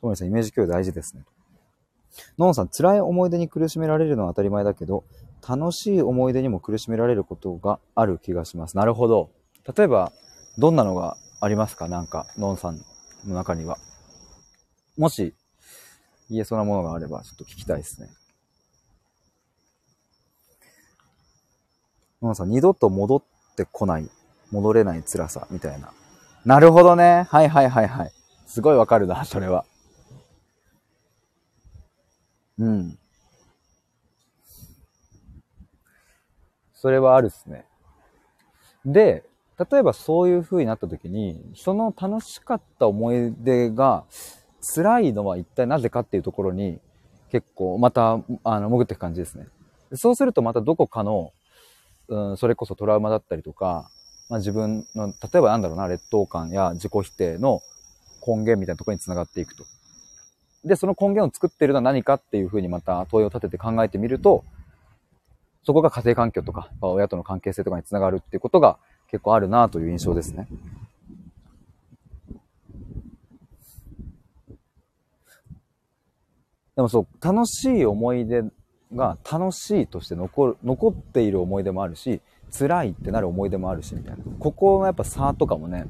[0.00, 1.24] トモリさん、イメージ共有大事ですね。
[2.38, 5.04] ノンさん、辛い思い出に苦しめられるのは当たり前だけど、
[5.46, 8.76] 楽しい思い出にも苦しめられることがある気がします。
[8.76, 9.30] なるほど。
[9.76, 10.12] 例えば、
[10.58, 11.88] どんなのがありますか？
[11.88, 12.80] なんか、ノンさん
[13.26, 13.78] の中には。
[14.96, 15.34] もし、
[16.30, 18.08] 言えそうなものがあれば、ちょっと聞きたいですね。
[22.22, 23.22] ノンさん、二度と戻っ
[23.56, 24.08] てこない、
[24.50, 25.92] 戻れない辛さ、みたいな。
[26.44, 27.26] なるほどね。
[27.30, 28.12] はいはいはいはい。
[28.46, 29.64] すごいわかるな、それは。
[32.60, 32.98] うん。
[36.74, 37.64] それはあるっすね。
[38.84, 39.24] で、
[39.70, 44.04] 例えばそういう風になった時に、その楽しかった思い出が
[44.74, 46.78] 辛いのは一体なぜかっていうところに
[47.30, 49.46] 結構またあの潜っていく感じですね。
[49.94, 51.32] そうするとまたどこかの、
[52.08, 53.90] うん、それこそトラウマだったりとか、
[54.28, 57.60] まあ、自分の、例えばなんだろうな、劣等感や自己否定の
[58.26, 59.64] 根源みたいなところにつながっていくと。
[60.64, 64.44] で、その根源を作っているのは何かっていうふうにまた問いを立てて考えてみると、
[65.62, 68.78] そこが家庭環境とか、親との関係性とかにつながるっていうことが
[69.10, 70.48] 結構あるなという印象ですね。
[76.76, 78.42] でもそう、楽しい思い出
[78.94, 82.20] が楽しいとして残る、残っている思い出もあるし、
[82.50, 84.24] 辛いってなる思い出もあるし、みたいな。
[84.38, 85.84] ここのやっぱ差とかもね、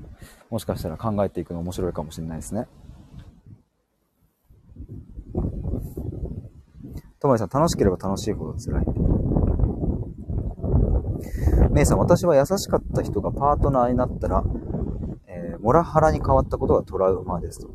[0.50, 2.66] もしかしたら考えていくの面白いかもしれないですね。
[7.20, 8.86] ともりさん、楽しければ楽しいほど辛い。
[11.70, 14.42] メイさん、私は優しかった人がパートナーになったら、
[15.26, 17.68] えー、モラハラに変わったことがトラウマですと。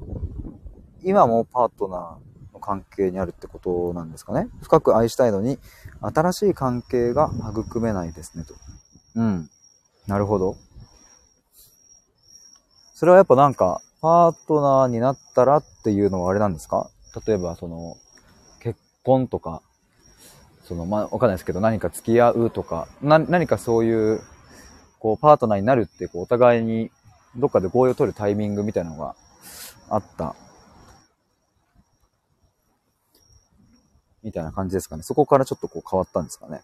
[1.04, 4.50] 今もパートナーの関係にあるってことなんですかね。
[4.63, 5.60] 深く愛したいのに、
[6.02, 8.56] 新しい関係が育めないですねと。
[9.15, 9.50] うん。
[10.08, 10.56] なるほど。
[12.96, 16.89] それはやっぱなんか、パートナーになったらっていうのはあれなんですか？
[17.25, 17.97] 例えばその、
[18.60, 19.62] 結婚とか、
[20.63, 24.21] その、まあ、わかんないですけど、何か付き合うとか、な、何かそういう、
[24.99, 26.91] こう、パートナーになるって、こう、お互いに、
[27.36, 29.15] どっかで合意を取るタイミングみたいなのが
[29.89, 30.36] あった。
[34.23, 35.04] みたいな感じですかね。
[35.04, 36.62] そこからちょっとこう変わったんですかね。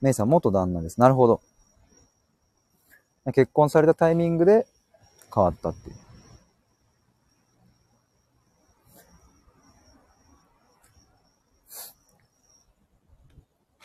[0.00, 1.00] メイさん、元旦那です。
[1.00, 1.40] なるほど。
[3.32, 4.66] 結婚されたタイミングで
[5.34, 5.96] 変わったっていう。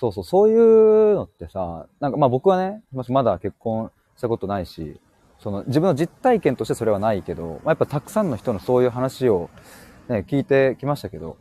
[0.03, 4.99] そうそう、そういうのってさ、なんかまあ僕はね、まだ結婚したことないし、
[5.39, 9.49] その自分の実体験としてそれはないけど、まあ、やっぱたくさんの人のそういう話を、
[10.09, 11.37] ね、聞いてきましたけど、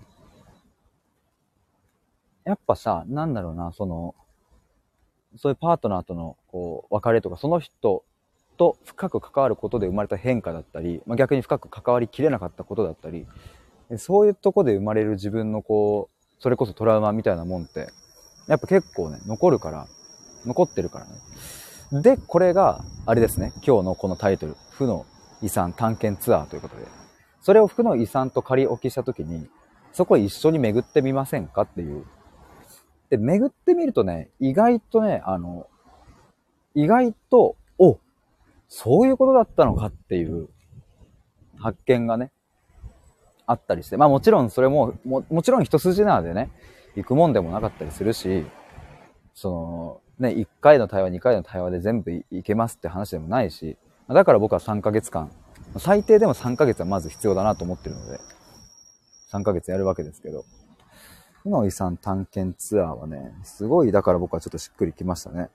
[2.44, 4.14] やっぱさ、なんだろうな、その、
[5.36, 8.04] そういうパートナーとのこう別れとか、その人
[8.58, 13.26] と深く関わることで生まれた変化だったり、まあ、逆に深く関わりきれなかったことだったり、
[13.98, 17.88] そういうとこで生まれる自分のこう、それこそトラウマみたいなもんって、
[18.46, 19.86] やっぱ結構ね、残るから、
[20.44, 22.02] 残ってるからね。
[22.02, 25.06] で、これが、あれですね、今日のこのタイトル、負の
[25.42, 26.86] 遺産探検ツアーということで、
[27.40, 29.48] それを負の遺産と仮置きしたときに、
[29.92, 32.04] そこ一緒に巡ってみませんかっていう。
[33.10, 35.66] で、巡ってみるとね、意外とね、あの、
[36.74, 37.98] 意外と、お、
[38.68, 40.48] そういうことだったのかっていう
[41.58, 42.32] 発見がね、
[43.46, 46.50] あったりして、まあもちろんそれも、ももちろん一筋縄でね、
[46.96, 48.46] 行くもんでもなかったりするし、
[49.34, 53.76] その、ね、1回の対話、2回の対話で全部いけますって話でもないし、
[54.08, 55.30] だから僕は3ヶ月間、
[55.78, 58.20] 最低でも3ヶ月はまず必要だなと思ってるので、
[59.32, 60.44] 3ヶ月やるわけですけど、
[61.42, 65.48] 負の遺産探検ツアーはね、すごい、だから僕はちょっとしっくりきましたね。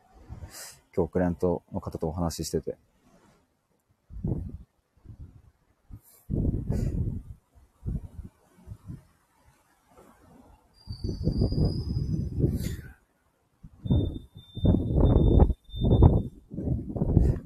[0.95, 2.77] 今日クライアントの方とお話ししてて。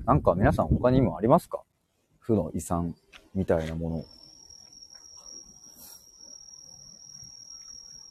[0.06, 1.62] なんか皆さん他にもありますか？
[2.20, 2.96] 負の遺産
[3.34, 4.06] みたいなもの。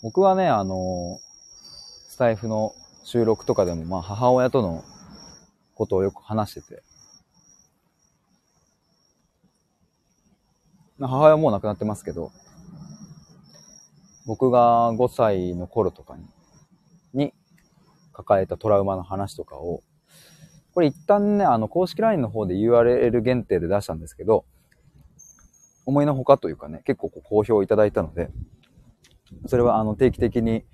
[0.03, 1.21] 僕はね、あの、
[2.09, 4.83] スタイフの収録とかでも、まあ母親との
[5.75, 6.83] ことをよく話してて。
[10.99, 12.33] 母親はもう亡くなってますけど、
[14.31, 16.25] 僕が5歳の頃とかに、
[17.13, 17.35] に
[18.13, 19.83] 抱えたトラウマの話とかを、
[20.73, 24.45] これ一旦ね、あの、公式 LINE の方で URL 限定で出したんですけど、
[25.85, 28.31] 思いのほかというかね、結構こう好評いただいたので、
[29.47, 30.65] それはあの定期的に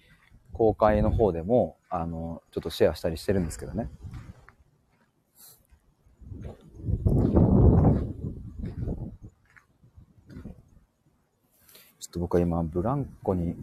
[0.53, 3.89] 公開の方でも、あの、ちょっとシェアしたりしてるんですけどね。
[12.06, 13.55] ちょっと僕は今、ブランコに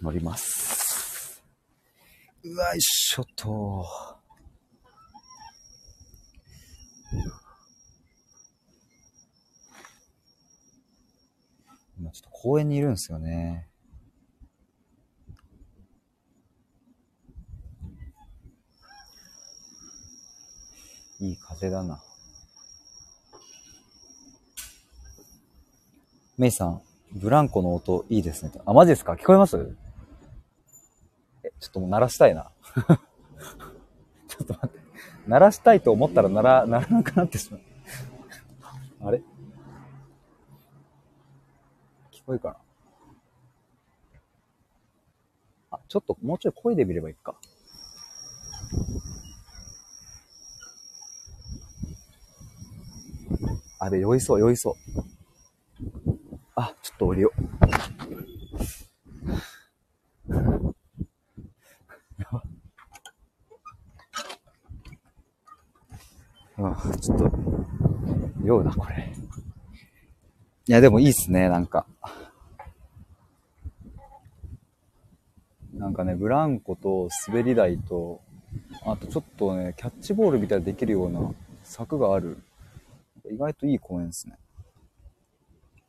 [0.00, 1.42] 乗ります。
[2.44, 3.84] うわいしょと。
[11.98, 13.68] 今ちょっと公園にいるんですよね。
[21.18, 22.00] いい風だな。
[26.38, 26.80] メイさん、
[27.12, 28.52] ブランコの音いいですね。
[28.64, 29.14] あ、マジですか？
[29.14, 29.76] 聞こえます？
[31.42, 32.52] え、ちょっともう鳴らしたいな。
[34.28, 34.78] ちょっと待って。
[35.26, 37.60] 鳴らしたいと思ったら鳴ら、鳴らなくなってしまう。
[39.08, 39.18] あれ？
[42.12, 42.56] 聞こえるかな？
[45.72, 47.34] あ、ちょっともうちょい声で見ればいいか。
[53.80, 54.74] あれ、酔いそう、酔いそう。
[56.60, 57.48] あ、ちょっと降りよう。
[66.60, 67.30] あ、ちょっと、
[68.42, 69.14] 酔うな、これ。
[70.66, 71.86] いや、でもいいっすね、なんか。
[75.74, 78.20] なんかね、ブランコと滑り台と、
[78.84, 81.20] あとちょっとね、キャッチボールみたいにできるような
[81.62, 82.36] 柵がある。
[83.30, 84.36] 意外といい公園ですね。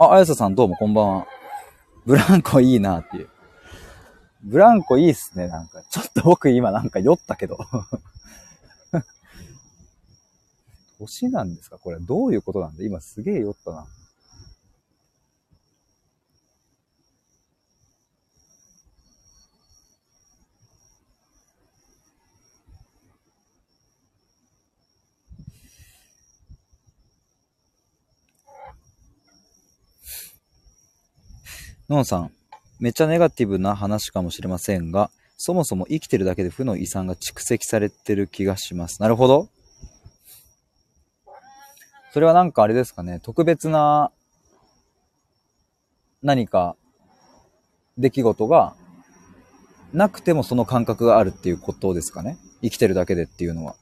[0.01, 1.27] あ、あやささんどうもこんばんは。
[2.05, 3.27] ブランコいいなっていう。
[4.41, 5.83] ブランコいいっすね、なんか。
[5.89, 7.57] ちょっと僕今なんか酔ったけど。
[10.99, 11.77] 年なんですか？
[11.77, 12.83] これどういうことなんだ？
[12.85, 13.85] 今すげえ酔ったな。
[31.89, 32.32] のんさん、
[32.80, 39.02] めっちゃネガティブな話かもしれませんが、そもそも生きてるだけで負の遺産が蓄積されてる気がします。
[39.02, 39.49] なるほど。
[42.13, 44.12] それはなんかあれですかね、特別な
[46.21, 46.75] 何か
[47.97, 48.75] 出来事が
[49.91, 52.38] なくてもその感覚があるっていうことですかね。
[52.62, 53.75] 生きてるだけでっていうのは。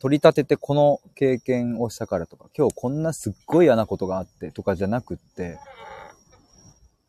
[0.00, 5.58] 取り立ててこの経験をしたからとか、今日こんなすっごい嫌なことがあってとかじゃなくって、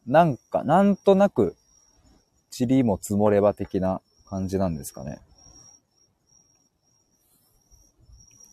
[0.06, 1.56] なんか、なんとなく、
[2.58, 5.20] 塵も積もれば的な感じなんですかね。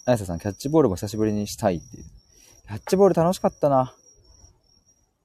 [0.04, 2.04] あやささん、キャッチボールも久しぶりにしたいっていう。
[2.68, 3.94] キャッチボール楽しかったな。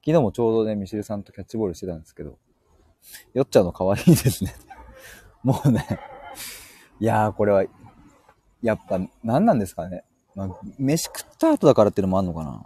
[0.04, 2.38] 昨日もちょうどね、ミシルさんとキャッチボールしてたんですけど、
[3.34, 4.54] よっちゃんの可愛いですね。
[5.44, 5.86] もうね、
[6.98, 7.64] いやー、これは、
[8.62, 10.04] やっぱ、何なんですかね。
[10.34, 12.64] まあ、飯食った後だからっていうのもあんのかな。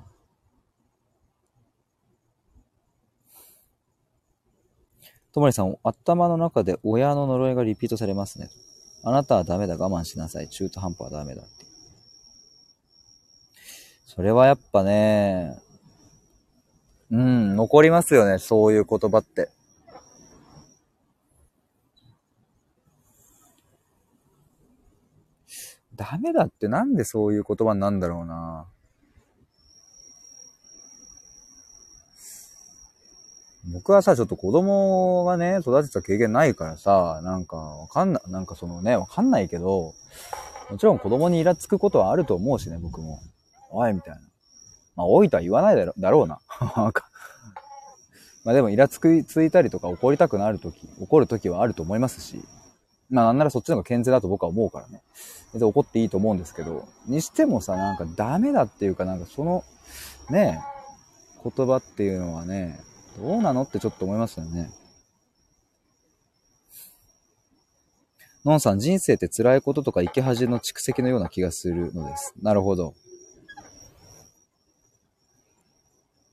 [5.37, 8.49] ともりさん、頭の中で親の呪いがリピートされますね。
[9.03, 10.49] あなたはダメだ、我慢しなさい。
[10.49, 11.67] 中途半端はダメだって。
[14.07, 15.61] それはやっぱね、
[17.11, 19.51] うん、残りますよね、そういう言葉って。
[25.95, 28.67] ダメだってなんでそういう言葉になんだろうな。
[33.69, 39.95] 僕はさ、ちょっと子供がね、育てた経験ないからさ、なんかわかんな、なんかそのね、わかんないけど、
[40.71, 43.21] もちろん子供にイラつくことはあると思うしね、僕も。
[43.71, 44.21] おい、みたいな。
[44.95, 46.39] まあ、おいとは言わないだろだろうな。
[48.45, 52.45] まあでも、イラつく、ついたりとか怒りたくなるとき、怒るときはあると思いますし、
[53.11, 55.03] まあなんならそっちの方が健全だと僕は思うからね。
[55.53, 59.65] 全然怒っていいと思うんですけど、にしてもさ、なんかダメだっていうか、なんかその、
[60.31, 60.63] ね、
[61.43, 62.81] 言葉っていうのはね、
[63.17, 63.63] どうなの？
[63.63, 64.71] ってちょっと思いますよね。
[68.45, 72.33] のんさん、人生って辛いこととか生き恥の蓄積のような気がするのです。
[72.41, 72.95] なるほど。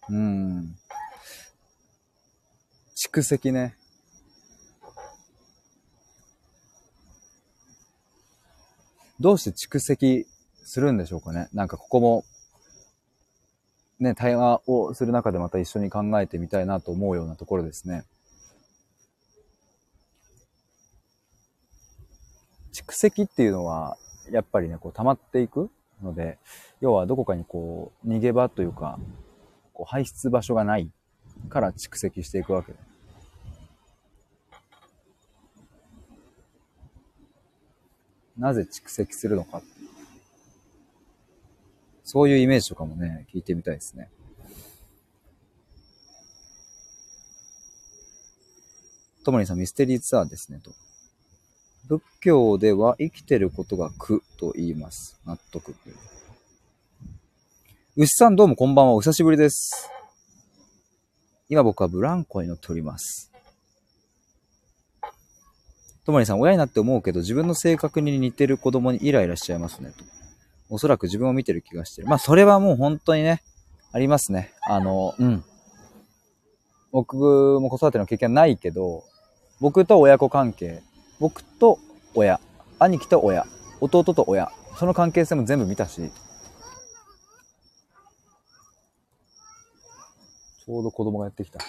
[0.09, 0.75] うん。
[2.95, 3.75] 蓄積ね。
[9.19, 10.27] どうして蓄積
[10.63, 11.47] するんでしょうかね。
[11.53, 12.25] なんかここも、
[13.99, 18.03] ね、対話をする中でまた一緒に考えてみたいなと思うようなところですね。
[22.73, 23.97] 蓄積っていうのは、
[24.31, 25.69] やっぱりね、こう溜まっていく
[26.01, 26.37] ので、
[26.81, 28.99] 要はどこかにこう、逃げ場というか、
[29.73, 30.91] こう排出場所がない
[31.49, 32.79] から蓄積していくわけで。
[38.37, 39.72] なぜ蓄積するのかっ。
[42.03, 44.09] そういうイメージとかもね、聞いてみたいですね。
[49.23, 50.71] ともりさん、ミステリーツアーですね、と。
[51.87, 55.19] 仏教では生きてることが苦と言います。
[55.25, 55.75] 納得。
[57.95, 58.93] 牛さんどうもこんばんは。
[58.93, 59.89] お久しぶりです。
[61.47, 63.31] 今僕はブランコに乗っております。
[66.05, 70.22] ともりさん、親になって思うけど、自分の性格に似てる子供にイライラしちゃいますね、と。
[70.73, 72.07] おそらく自分を見てる気がしてる。
[72.07, 73.43] まあ、それはもう本当にね、
[73.91, 74.51] ありますね。
[74.67, 75.43] あの、うん。
[76.91, 77.15] 僕
[77.61, 79.03] も子育ての経験ないけど、
[79.61, 80.81] 僕と親子関係、
[81.19, 81.77] 僕と
[82.15, 82.39] 親、
[82.79, 83.45] 兄貴と親、
[83.81, 86.11] 弟と親、その関係性も全部見たし、
[90.65, 91.59] ちょうど子供がやってきた。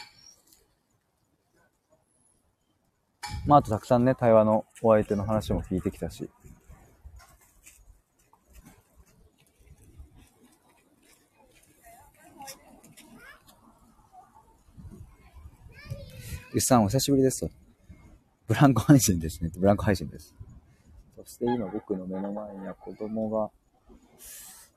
[3.44, 6.30] まあ、あとたくさんね、対話のお相手の話も聞いてきたし。
[16.60, 17.50] さん、お久しぶりですと。
[18.46, 19.50] ブランコ配信ですね。
[19.56, 20.34] ブランコ配信です。
[21.16, 23.50] そして今僕の目の前には子供が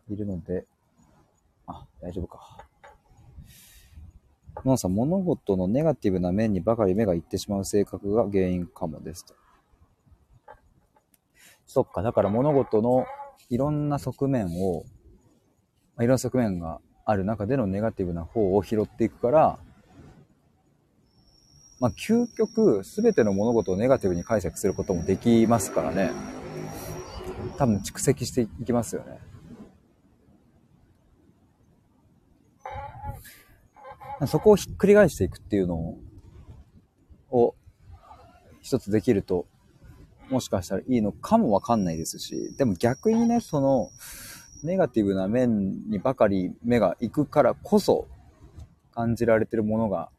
[0.10, 0.66] いるので、
[1.66, 2.66] あ、大丈夫か。
[4.66, 9.36] ノンさん、物事のネガティブな面にばかり目がいってしまう性格が原因かもですと。
[11.66, 13.06] そっか、だから物事の
[13.50, 14.86] いろんな側面を、
[16.00, 19.60] いろんな側面がある中でのネガティブな方を拾っていくから、
[21.80, 26.12] まあ、究極、すべての物事をネガティブに解釈することもできますからね。
[27.58, 29.20] 多分蓄積していきますよね。
[34.26, 35.96] そこをひっくり返していくっていうの
[37.30, 37.56] を、
[38.62, 39.46] 一つできると、
[40.30, 43.92] もしかしたらいいのかもわかんないですし、でも逆にね、その、
[44.64, 48.08] ネガティブな面にばかり目が行くからこそ、
[48.92, 50.10] 感じられてるものが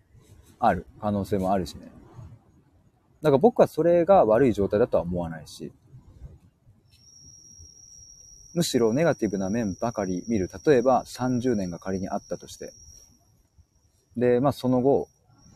[0.58, 1.90] ある可能性もあるしね。
[3.22, 5.72] だから僕はそれが悪い状態だとは思わないし、
[8.54, 10.48] むしろネガティブな面ばかり見る。
[10.64, 12.72] 例えば30年が仮にあったとして、
[14.16, 15.08] で、まあその後、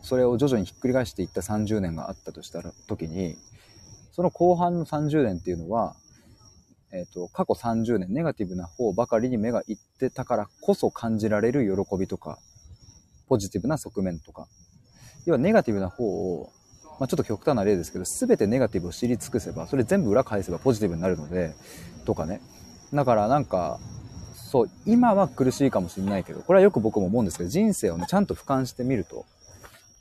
[0.02, 3.36] それを徐々にひっくり返していった30年があったとした、時に、
[4.12, 5.96] その後半の30年っていうのは、
[6.92, 12.38] えっ、ー、と、過去30年、ネガティブな方ばかりに目がいってたからこそ感じられる喜びとか、
[13.28, 14.46] ポジティブな側面とか。
[15.26, 16.52] 要はネガティブな方を、
[16.98, 21.54] まあ、ちょっと極端な例ですけど、全てネガティブを知り尽くせば、それ全部裏返せばポジティブになるので、
[22.04, 22.40] とかね。
[22.92, 23.78] だからなんか、
[24.34, 29.24] そう、今は苦しいかもしれないけど、これはよく僕も思うんですけど、人生をね、ちゃんと俯瞰してみると、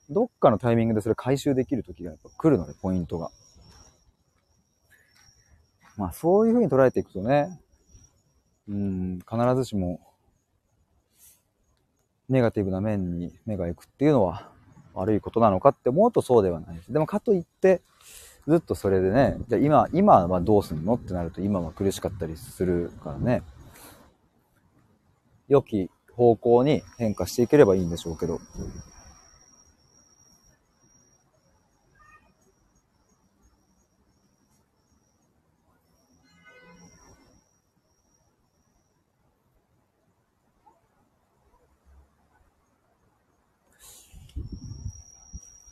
[0.10, 3.32] どっかのタイミングでそれ回収できる時がやっぱ来るので、ポイントが。
[5.98, 7.62] まあ、そういう風に捉えていくとね、
[8.68, 10.02] うん、必ずしも、
[12.28, 14.51] ネガティブな面に目が行くっていうのは
[14.94, 16.92] 悪いことなのかって思うとそうではないです。
[16.92, 17.82] でもかといって、
[18.48, 23.44] ずっとそれでね、じゃ今、今はどうすんのってなると今は苦しかったりするからね。
[25.48, 28.40] 良き方向に変化していければいいんでしょうけど。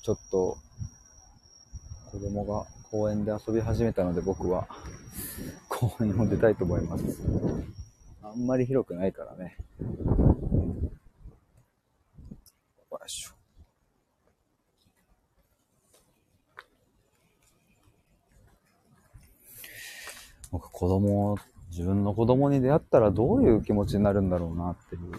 [0.09, 0.57] ちょっと
[2.11, 4.67] 子供が公園で遊び始めたので僕は
[5.69, 7.05] 公園を出たいと思います。
[8.23, 9.55] あんまり広くないからね。
[9.79, 9.85] よ
[13.05, 13.33] いしょ。
[20.49, 21.37] 僕子供、
[21.69, 25.11] 自分の子供に出会ったらどういう気持ちになるんだろうなっていう、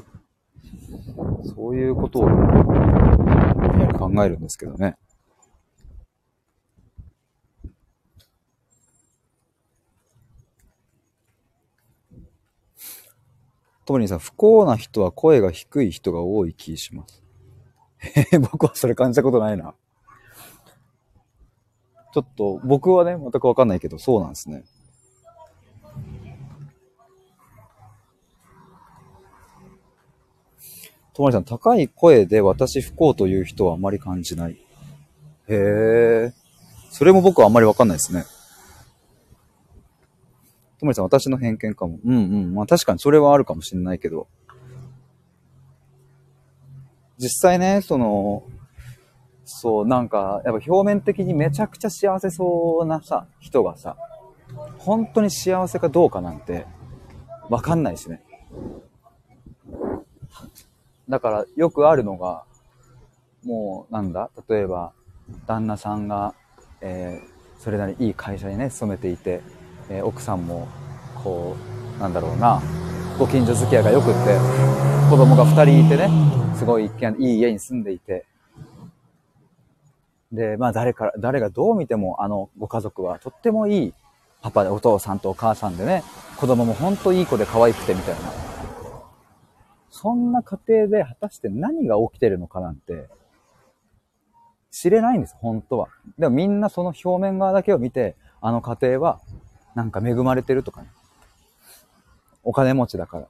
[1.54, 2.99] そういうことを
[4.00, 4.96] 考えるんですけどね。
[13.98, 17.22] トさん、不幸な人は声が低い人が多い気します。
[18.52, 19.74] 僕はそれ感じたことないな。
[22.12, 24.64] ちょっと、僕はね、全くわかんないけど、そうなんですね。
[31.12, 34.52] ともりさん、高い声で私不幸という人はあまり感じない。
[34.52, 34.58] へ
[35.48, 36.32] え。
[36.90, 38.24] それも僕はあんまりわかんないですね。
[40.78, 41.98] ともりさん、私の偏見かも。
[42.04, 42.54] うんうん。
[42.54, 44.28] まあ確かにそれはあるかもしれないけど。
[47.18, 48.44] 実際ね、その、
[49.44, 53.96] そう、なんか、やっぱ表面的にめちゃくちゃ幸せそうなさ、人がさ、
[54.78, 56.66] 本当に幸せかどうかなんて、
[57.50, 58.22] わかんないしね。
[61.10, 62.44] だから、よくあるのが、
[63.44, 64.30] もう、なんだ？
[64.48, 64.92] 例えば、
[65.46, 66.34] 旦那さんが、
[66.80, 69.42] えー、それなりにいい会社にね、勤めていて、
[69.88, 70.68] えー、奥さんも、
[71.22, 71.56] こ
[71.98, 72.62] う、なんだろうな、
[73.18, 74.38] ご近所付き合いが良くって、
[75.10, 76.08] 子供が2人いてね、
[76.56, 78.24] すごい一軒、いい家に住んでいて、
[80.30, 83.94] で、まあ誰から、誰がどう見てもあのご家族はとってもいい
[84.42, 86.04] パパでお父さんとお母さんでね、
[86.36, 88.49] 子供もほんといい子で可愛くてみたいな。
[90.00, 93.10] そんな家庭で果たして何が起きてるのかなんて、
[94.70, 95.88] 知れないんです、本当は。
[96.18, 99.20] でもみんなその表面側だけを見て、あの家庭は
[99.74, 100.90] なんか恵まれてるとかね。
[102.42, 103.28] お金持ちだから。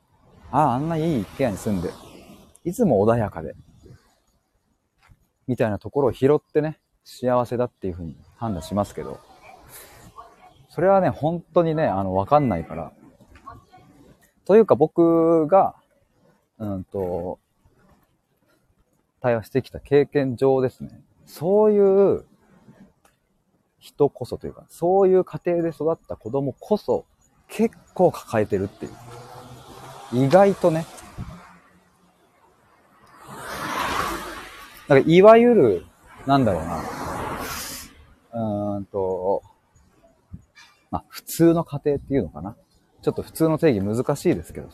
[0.52, 1.90] ああ、あんないい一軒家に住んで、
[2.64, 3.56] いつも穏やかで。
[5.48, 9.18] みたいなところを拾ってね、幸せだっていうふうに判断しますけど、
[10.68, 12.92] それはね、本当にね、あの、わかんないから。
[14.44, 15.74] というか僕が、
[16.60, 17.38] うんと、
[19.20, 22.24] 対話してきた経験上ですね、そういう
[23.78, 27.06] 人こそというか、そういう家庭で育った子供こそ
[27.48, 28.92] 結構抱えてるっていう。
[30.26, 30.86] 意外とね。
[34.86, 35.86] なんかいわゆる、
[36.26, 36.82] なんだろうな。
[38.32, 39.42] うーんと、
[40.90, 42.56] まあ、普通の家庭っていうのかな。
[43.02, 44.68] ちょっと普通の定義難しいですけど、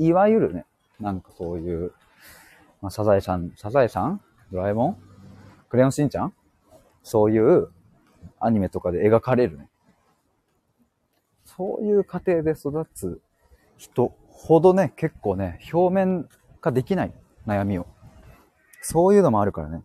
[0.00, 0.64] いわゆるね、
[0.98, 1.92] なんかそういう、
[2.80, 4.22] まあ、サザエさん、サザエさん？
[4.50, 4.96] ドラえもん？
[5.68, 6.32] クレヨンしんちゃん？
[7.02, 7.68] そういう
[8.40, 9.68] アニメとかで描かれるね。
[11.44, 13.20] そういう家庭で育つ
[13.76, 16.26] 人ほどね、結構ね、表面
[16.62, 17.12] 化できない
[17.46, 17.86] 悩みを。
[18.80, 19.82] そういうのもあるからね。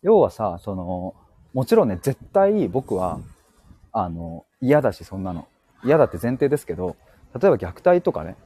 [0.00, 1.14] 要はさ、その、
[1.52, 3.20] もちろんね、絶対僕は、
[3.92, 5.46] あの、嫌だし、そんなの。
[5.84, 6.96] 嫌だって前提ですけど、
[7.38, 8.36] 例えば虐待とかね、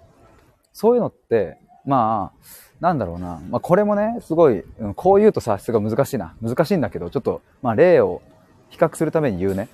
[0.72, 2.46] そういうのって、まあ、
[2.80, 3.40] なんだろうな。
[3.50, 4.64] まあ、これもね、すごい、
[4.96, 6.34] こう言うとさ、すごい難しいな。
[6.42, 8.22] 難しいんだけど、ちょっと、まあ、例を
[8.70, 9.68] 比較するために言うね。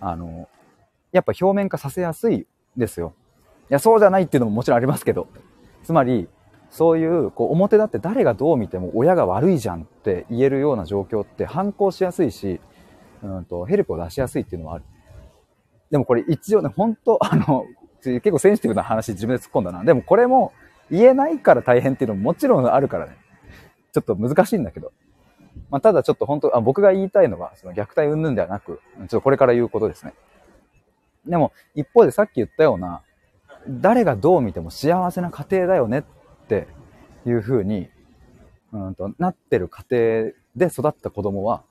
[0.00, 0.48] あの、
[1.12, 2.46] やっぱ表面化させやすい
[2.76, 3.14] ですよ。
[3.70, 5.26] いや、そうじゃないっていうのももちろんありますけど。
[5.82, 6.28] つまり、
[6.70, 12.60] そういう、こう、表だって誰がどう見ても親が悪いじゃんって言えるような状況って反抗しやすいし、
[13.22, 14.84] うんと、ヘルプを出しやすいっていうのはある。
[15.90, 17.64] でもこれ一応ね、本当あの、
[18.04, 19.84] 結構センシティブな話自分で突っ込んだな。
[19.84, 20.52] でもこれも
[20.90, 23.16] 言えないから大変っていうのももちろんあるからね。
[23.92, 24.92] ちょっと難しいんだけど。
[25.70, 30.14] まあ、ただちょっと本当あ、僕が言いたいのは、その虐待云々ではなく、ちょっとこれから言うことですね。
[31.26, 33.02] でも、一方でさっき言ったような、
[33.68, 36.02] 誰がどう見ても幸せな家庭だよねっ
[36.48, 36.66] て
[37.24, 37.88] いう風に、
[38.72, 41.62] うんと、なってる家庭で育った子供は、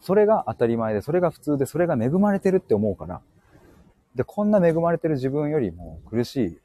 [0.00, 3.20] それが当たり前で、それが普通で、それが恵まれてるって思うから、
[4.14, 6.58] で、こんな恵まれてる自分よりも苦しい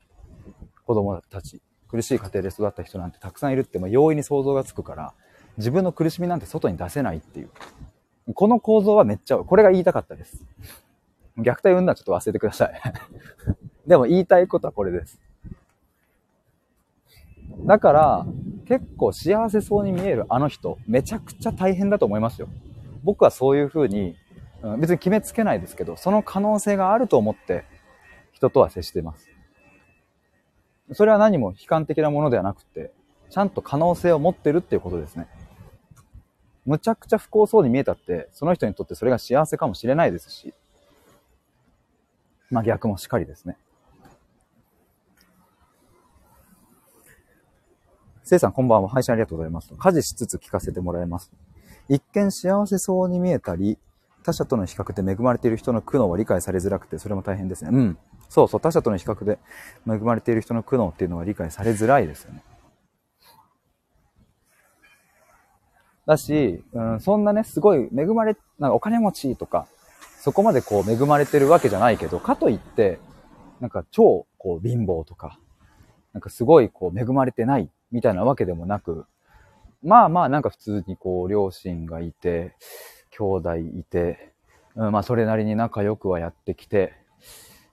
[0.86, 5.14] 子供たち、苦しい家庭で育った人なんてたくさんいるって、まあ、容易に想像がつくから、
[5.58, 7.50] 自分の苦しみなんて外に出せないっていう。
[8.34, 10.44] この構造はめっちゃ、これが言いたかったです。
[11.38, 12.82] 虐待産んだらちょっと忘れてください。
[13.88, 15.22] でも言いたいことはこれです。
[17.66, 18.26] だから、
[18.68, 22.48] 結構幸せそうに見えるあの人、めちゃくちゃ大変だと思いますよ。
[23.04, 24.16] 僕はそういうふうに、
[24.78, 27.66] 別に決めつけないですけど、その可能性があると思って
[28.32, 29.30] 人とは接しています。
[30.94, 32.92] それは何も悲観的なものではなくて、
[33.30, 35.28] ちゃんと可能性を持ってるっていうことですね。
[36.66, 40.54] むちゃくちゃ不幸そうに見えたって、その人にとってそれが幸せかもしれないですし、
[42.50, 43.58] まあ逆もしっかりですね。
[48.24, 48.90] せいさんこんばんは。
[48.90, 49.72] 配信ありがとうございます。
[49.78, 51.32] 家事しつつ聞かせてもらいます。
[51.90, 53.78] 一見幸せそうに見えたり、
[54.26, 57.70] 他者との比較で恵まれている人の苦悩は理解されづらくて、それも大変ですね。
[57.72, 57.98] うん。
[58.28, 59.38] そうそう、他者との比較で
[59.88, 62.44] 恵まれている人の苦悩っていうのは理解されづらいですよね。
[66.08, 69.68] だし、うん、そんなね、すごい恵まれ、なんかお金持ちとか、
[70.20, 72.98] そこまでこう恵まれてるわけじゃないけど、かといって、
[73.60, 75.40] なんか超こう貧乏とか、
[76.14, 79.06] なんかすごいこう恵まれてないみたいなわけでもなく、
[79.84, 82.56] まあまあなんか普通にこう両親がいて、
[83.18, 84.34] 兄弟いて、
[84.76, 86.94] うん、まあそれなりに仲良くはやってきて、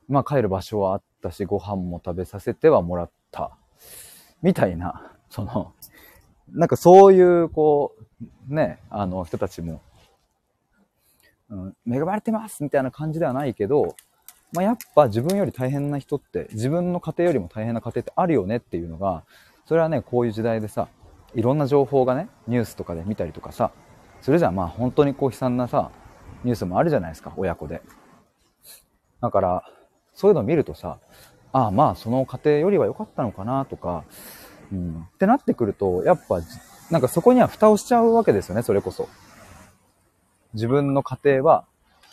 [0.08, 3.56] まあ帰る場所はあったし、ご飯も食べさせてはもらった。
[4.42, 5.72] みたいな、その、
[6.50, 7.94] なんかそういう、こ
[8.50, 9.80] う、ね、あの人たちも、
[11.48, 13.94] うん、恵まれてますみたいな感じではないけど、
[14.52, 19.24] まあ、やっぱ自分より大変な人って、自分の家庭よりも大変な家庭ってあるよねっていうのが、
[19.64, 20.88] それはね、こういう時代でさ、
[21.34, 23.70] いろんな情報がね、ニュースとかで見たりとかさ、
[24.22, 25.90] それじゃまあ本当にこう悲惨なさ、
[26.44, 27.82] ニュースもあるじゃないですか、親子で。
[29.20, 29.64] だから、
[30.14, 30.98] そういうのを見るとさ、
[31.52, 34.04] ああまあその家庭よりは良かったのかなとか、
[34.72, 36.40] うん、ってなってくると、やっぱ、
[36.90, 39.08] なんかそこには蓋をしちゃうわけですよね、それこそ。
[40.54, 41.64] 自分の家庭は、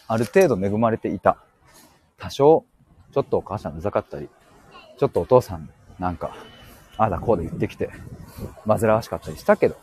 [0.07, 1.37] ある程度恵まれていた。
[2.17, 2.65] 多少、
[3.13, 4.29] ちょっとお母さんうざかったり、
[4.97, 6.35] ちょっとお父さんなんか、
[6.97, 7.89] ああだこうで言ってきて、
[8.67, 9.77] 煩わしかったりしたけど、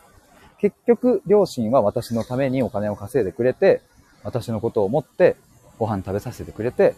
[0.59, 3.81] 結局、両親は私のためにお金を稼いでくれて、
[4.23, 5.35] 私のことを思って
[5.77, 6.95] ご飯食べさせてくれて、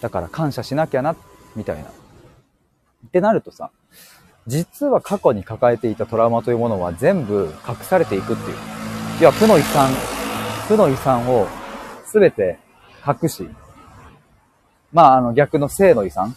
[0.00, 1.14] だから感謝しなきゃな、
[1.54, 1.84] みたいな。
[1.84, 3.70] ってなるとさ、
[4.46, 8.56] 実は過去に抱えていたトラウマというものは全部隠されていくっていう。
[9.20, 9.90] いや、負の遺産、
[10.66, 11.46] 負の遺産を
[12.12, 12.58] 全て
[13.06, 13.48] 隠し、
[14.92, 16.34] まあ、あの逆の性の遺産。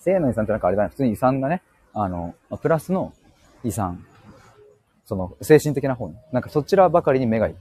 [0.00, 1.62] 性の遺産ってなんかあれだね、普通に遺産がね、
[1.94, 3.12] あの、プラスの
[3.62, 4.04] 遺産。
[5.04, 6.16] その精神的な方に。
[6.32, 7.58] なんかそちらばかりに目がいく。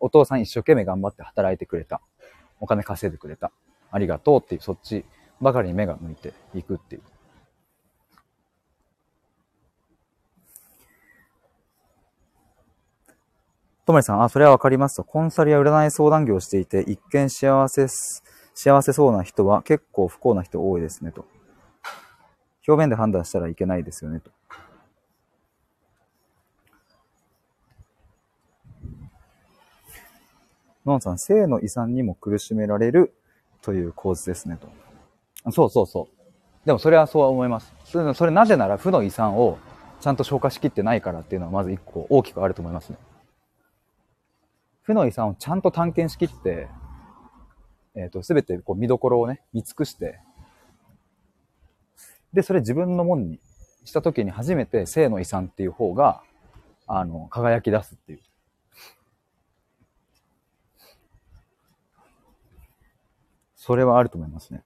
[0.00, 2.00] お父さん一生懸命頑張って働いてくれた。
[2.60, 3.52] お金稼いでくれた。
[3.90, 5.04] ありがとうっていう、そっち
[5.40, 7.02] ばかりに目が向いていくっていう。
[13.86, 15.04] ともりさん、あ、それはわかりますと。
[15.04, 17.86] コンサルや占い相談業をしていて、一見幸せ、
[18.54, 21.26] 幸せそうな人は結構不幸な人多いですね、と。
[22.66, 24.30] 表面で判断したらいけないですよね、と。
[30.84, 33.14] のんさん、性の遺産にも苦しめられる
[33.62, 34.58] という構図ですね、
[35.44, 35.52] と。
[35.52, 36.66] そうそうそう。
[36.66, 37.72] でもそれはそうは思います。
[37.84, 39.58] それそれなぜなら負の遺産を
[40.00, 42.98] ちゃんと消化しきってないからっていうのはまず一個大きくあると思いますね。
[44.82, 46.68] 負の遺産をちゃんと探検しきって、
[47.94, 50.20] えっ、ー、と、すべてこう見どころをね、見尽くして、
[52.34, 53.40] で、それ自分のもんに
[53.84, 56.22] した時に初めて性の遺産っていう方が、
[56.86, 58.20] あの、輝き出すっていう。
[63.66, 64.62] それはあると思いますね。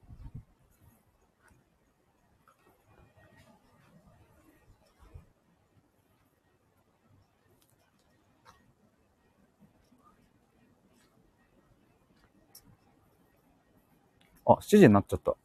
[14.44, 15.36] あ、7時になっちゃった。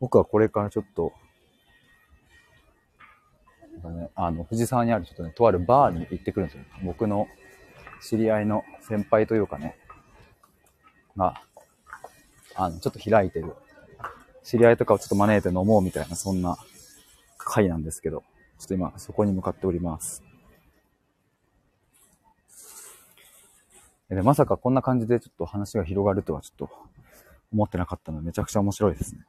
[0.00, 1.12] 僕はこれからちょっと、
[3.84, 6.64] ね、あの、藤沢にあるちょっとね、とあるバーに行ってくるんですよ。
[6.82, 7.28] 僕の
[8.02, 9.76] 知り合いの先輩というかね、
[11.16, 11.40] が、
[12.54, 13.54] あの、ちょっと開いてる。
[14.42, 16.58] 知り合いとかをちょっと招いて飲もうみたいな、そんな
[17.38, 18.22] 会なんですけど、
[18.58, 20.22] ちょっと今そこに向かっております。
[24.10, 26.70] で、まさかこんな感じでちょっと話が広がるとはちょっと
[27.52, 29.24] 思ってなかったので、めちゃくちゃ面白いですね。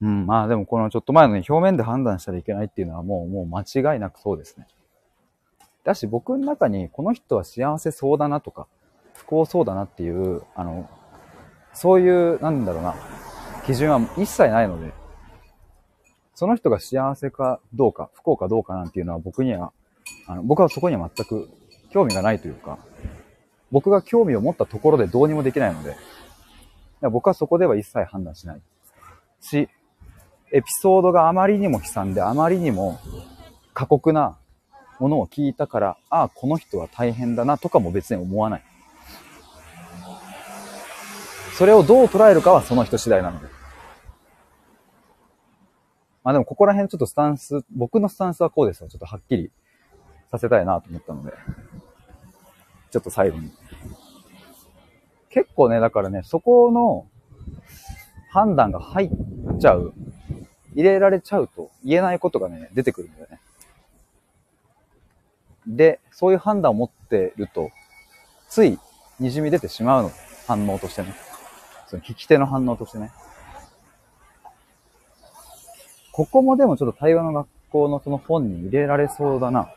[0.00, 4.66] うん、まあでもこのちょっと前のね、表面で判断したらいけないっていうのはもう、もう間違いなくそうですね。
[5.84, 8.66] だし僕の中にこの人は幸せそうだなとか、
[9.14, 10.88] 不幸そうだなっていう、あの、
[11.72, 12.94] そういう、なんだろうな、
[13.66, 14.92] 基準は一切ないので、
[16.34, 19.72] その人が幸せかどうか、不幸かどうかなんていうのは僕には、
[20.26, 21.48] あの僕はそこには全く
[21.90, 22.78] 興味がないというか、
[23.70, 25.96] 僕が興味を持ったところでどうにもできないので、
[27.10, 28.60] 僕はそこでは一切判断しない
[29.40, 29.68] し、
[30.52, 33.00] エピソードがあまりにも悲惨で、あまりにも
[33.74, 34.38] 過酷な
[34.98, 38.62] ものを聞いたから、ああ、この人は大変だなとかも別に思わない。
[41.56, 43.46] それをどう捉えるかはその人次第なので。
[46.24, 48.88] まあでもここら辺ちょっとスタンス、僕のスタンスはこうですよ。
[48.88, 49.50] ちょっとはっきり
[50.30, 51.32] させたいなと思ったので。
[52.90, 53.50] ちょっと最後に。
[55.30, 57.06] 結構ね、だからね、そこの
[58.30, 59.10] 判断が入っ
[59.58, 59.92] ちゃう
[60.78, 63.40] 入れられちゃうと言えないことがね、出てくるんだよね。
[65.66, 67.70] で、そういう判断を持ってると、
[68.48, 68.78] つい
[69.20, 70.12] 滲み出てしまうの。
[70.46, 71.14] 反応としてね。
[71.88, 73.10] その聞き手の反応としてね。
[76.12, 79.72] ここもでもちょっと対話の学校のその本に入れられそうだな。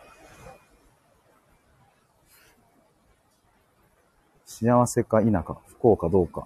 [4.45, 6.45] 幸せか否か、不幸かどうか。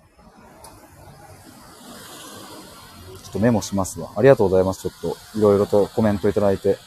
[3.23, 4.11] ちょっとメモしますわ。
[4.15, 4.81] ありがとうございます。
[4.81, 5.01] ちょっ
[5.33, 6.77] と、いろいろとコメントいただいて。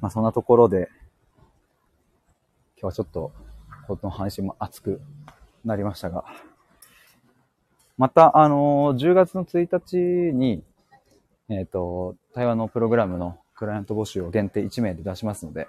[0.00, 0.90] まあそんなところで、
[2.80, 3.32] 今日はちょっと、
[3.86, 5.00] この配信も熱く
[5.64, 6.24] なりましたが、
[7.96, 9.96] また、あのー、10月の1日
[10.36, 10.62] に、
[11.48, 15.66] えっ、と、対話のプログラムのクライアント募集を限定1名で出しますので、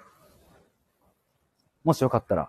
[1.82, 2.48] もしよかったら、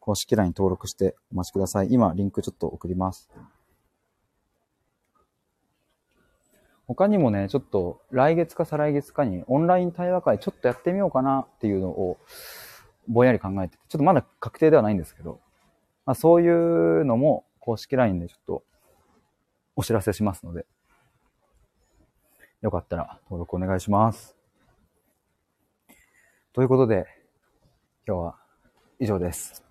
[0.00, 1.88] 公式 LINE 登録してお待ちください。
[1.90, 3.30] 今、リンクちょっと送ります。
[6.86, 12.18] 他にもね、ちょっと来月か再来月かにオンライン対話会ちょっとやってみようかなっていうのを
[13.08, 15.40] ぼんやり考えてて、ちょっとまだ確定ではないんですけど、
[16.04, 18.62] まあそういうのも公式 LINE でちょっと
[19.76, 20.66] お知らせしますので、
[22.60, 24.36] よかったら登録お願いします。
[26.52, 27.06] ということで、
[28.06, 28.36] 今日は
[29.00, 29.64] 以上です。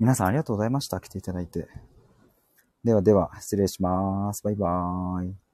[0.00, 0.98] 皆さんありがとうございました。
[0.98, 1.68] 来ていただいて。
[2.82, 4.42] ではでは、失礼します。
[4.42, 5.47] バイバーイ。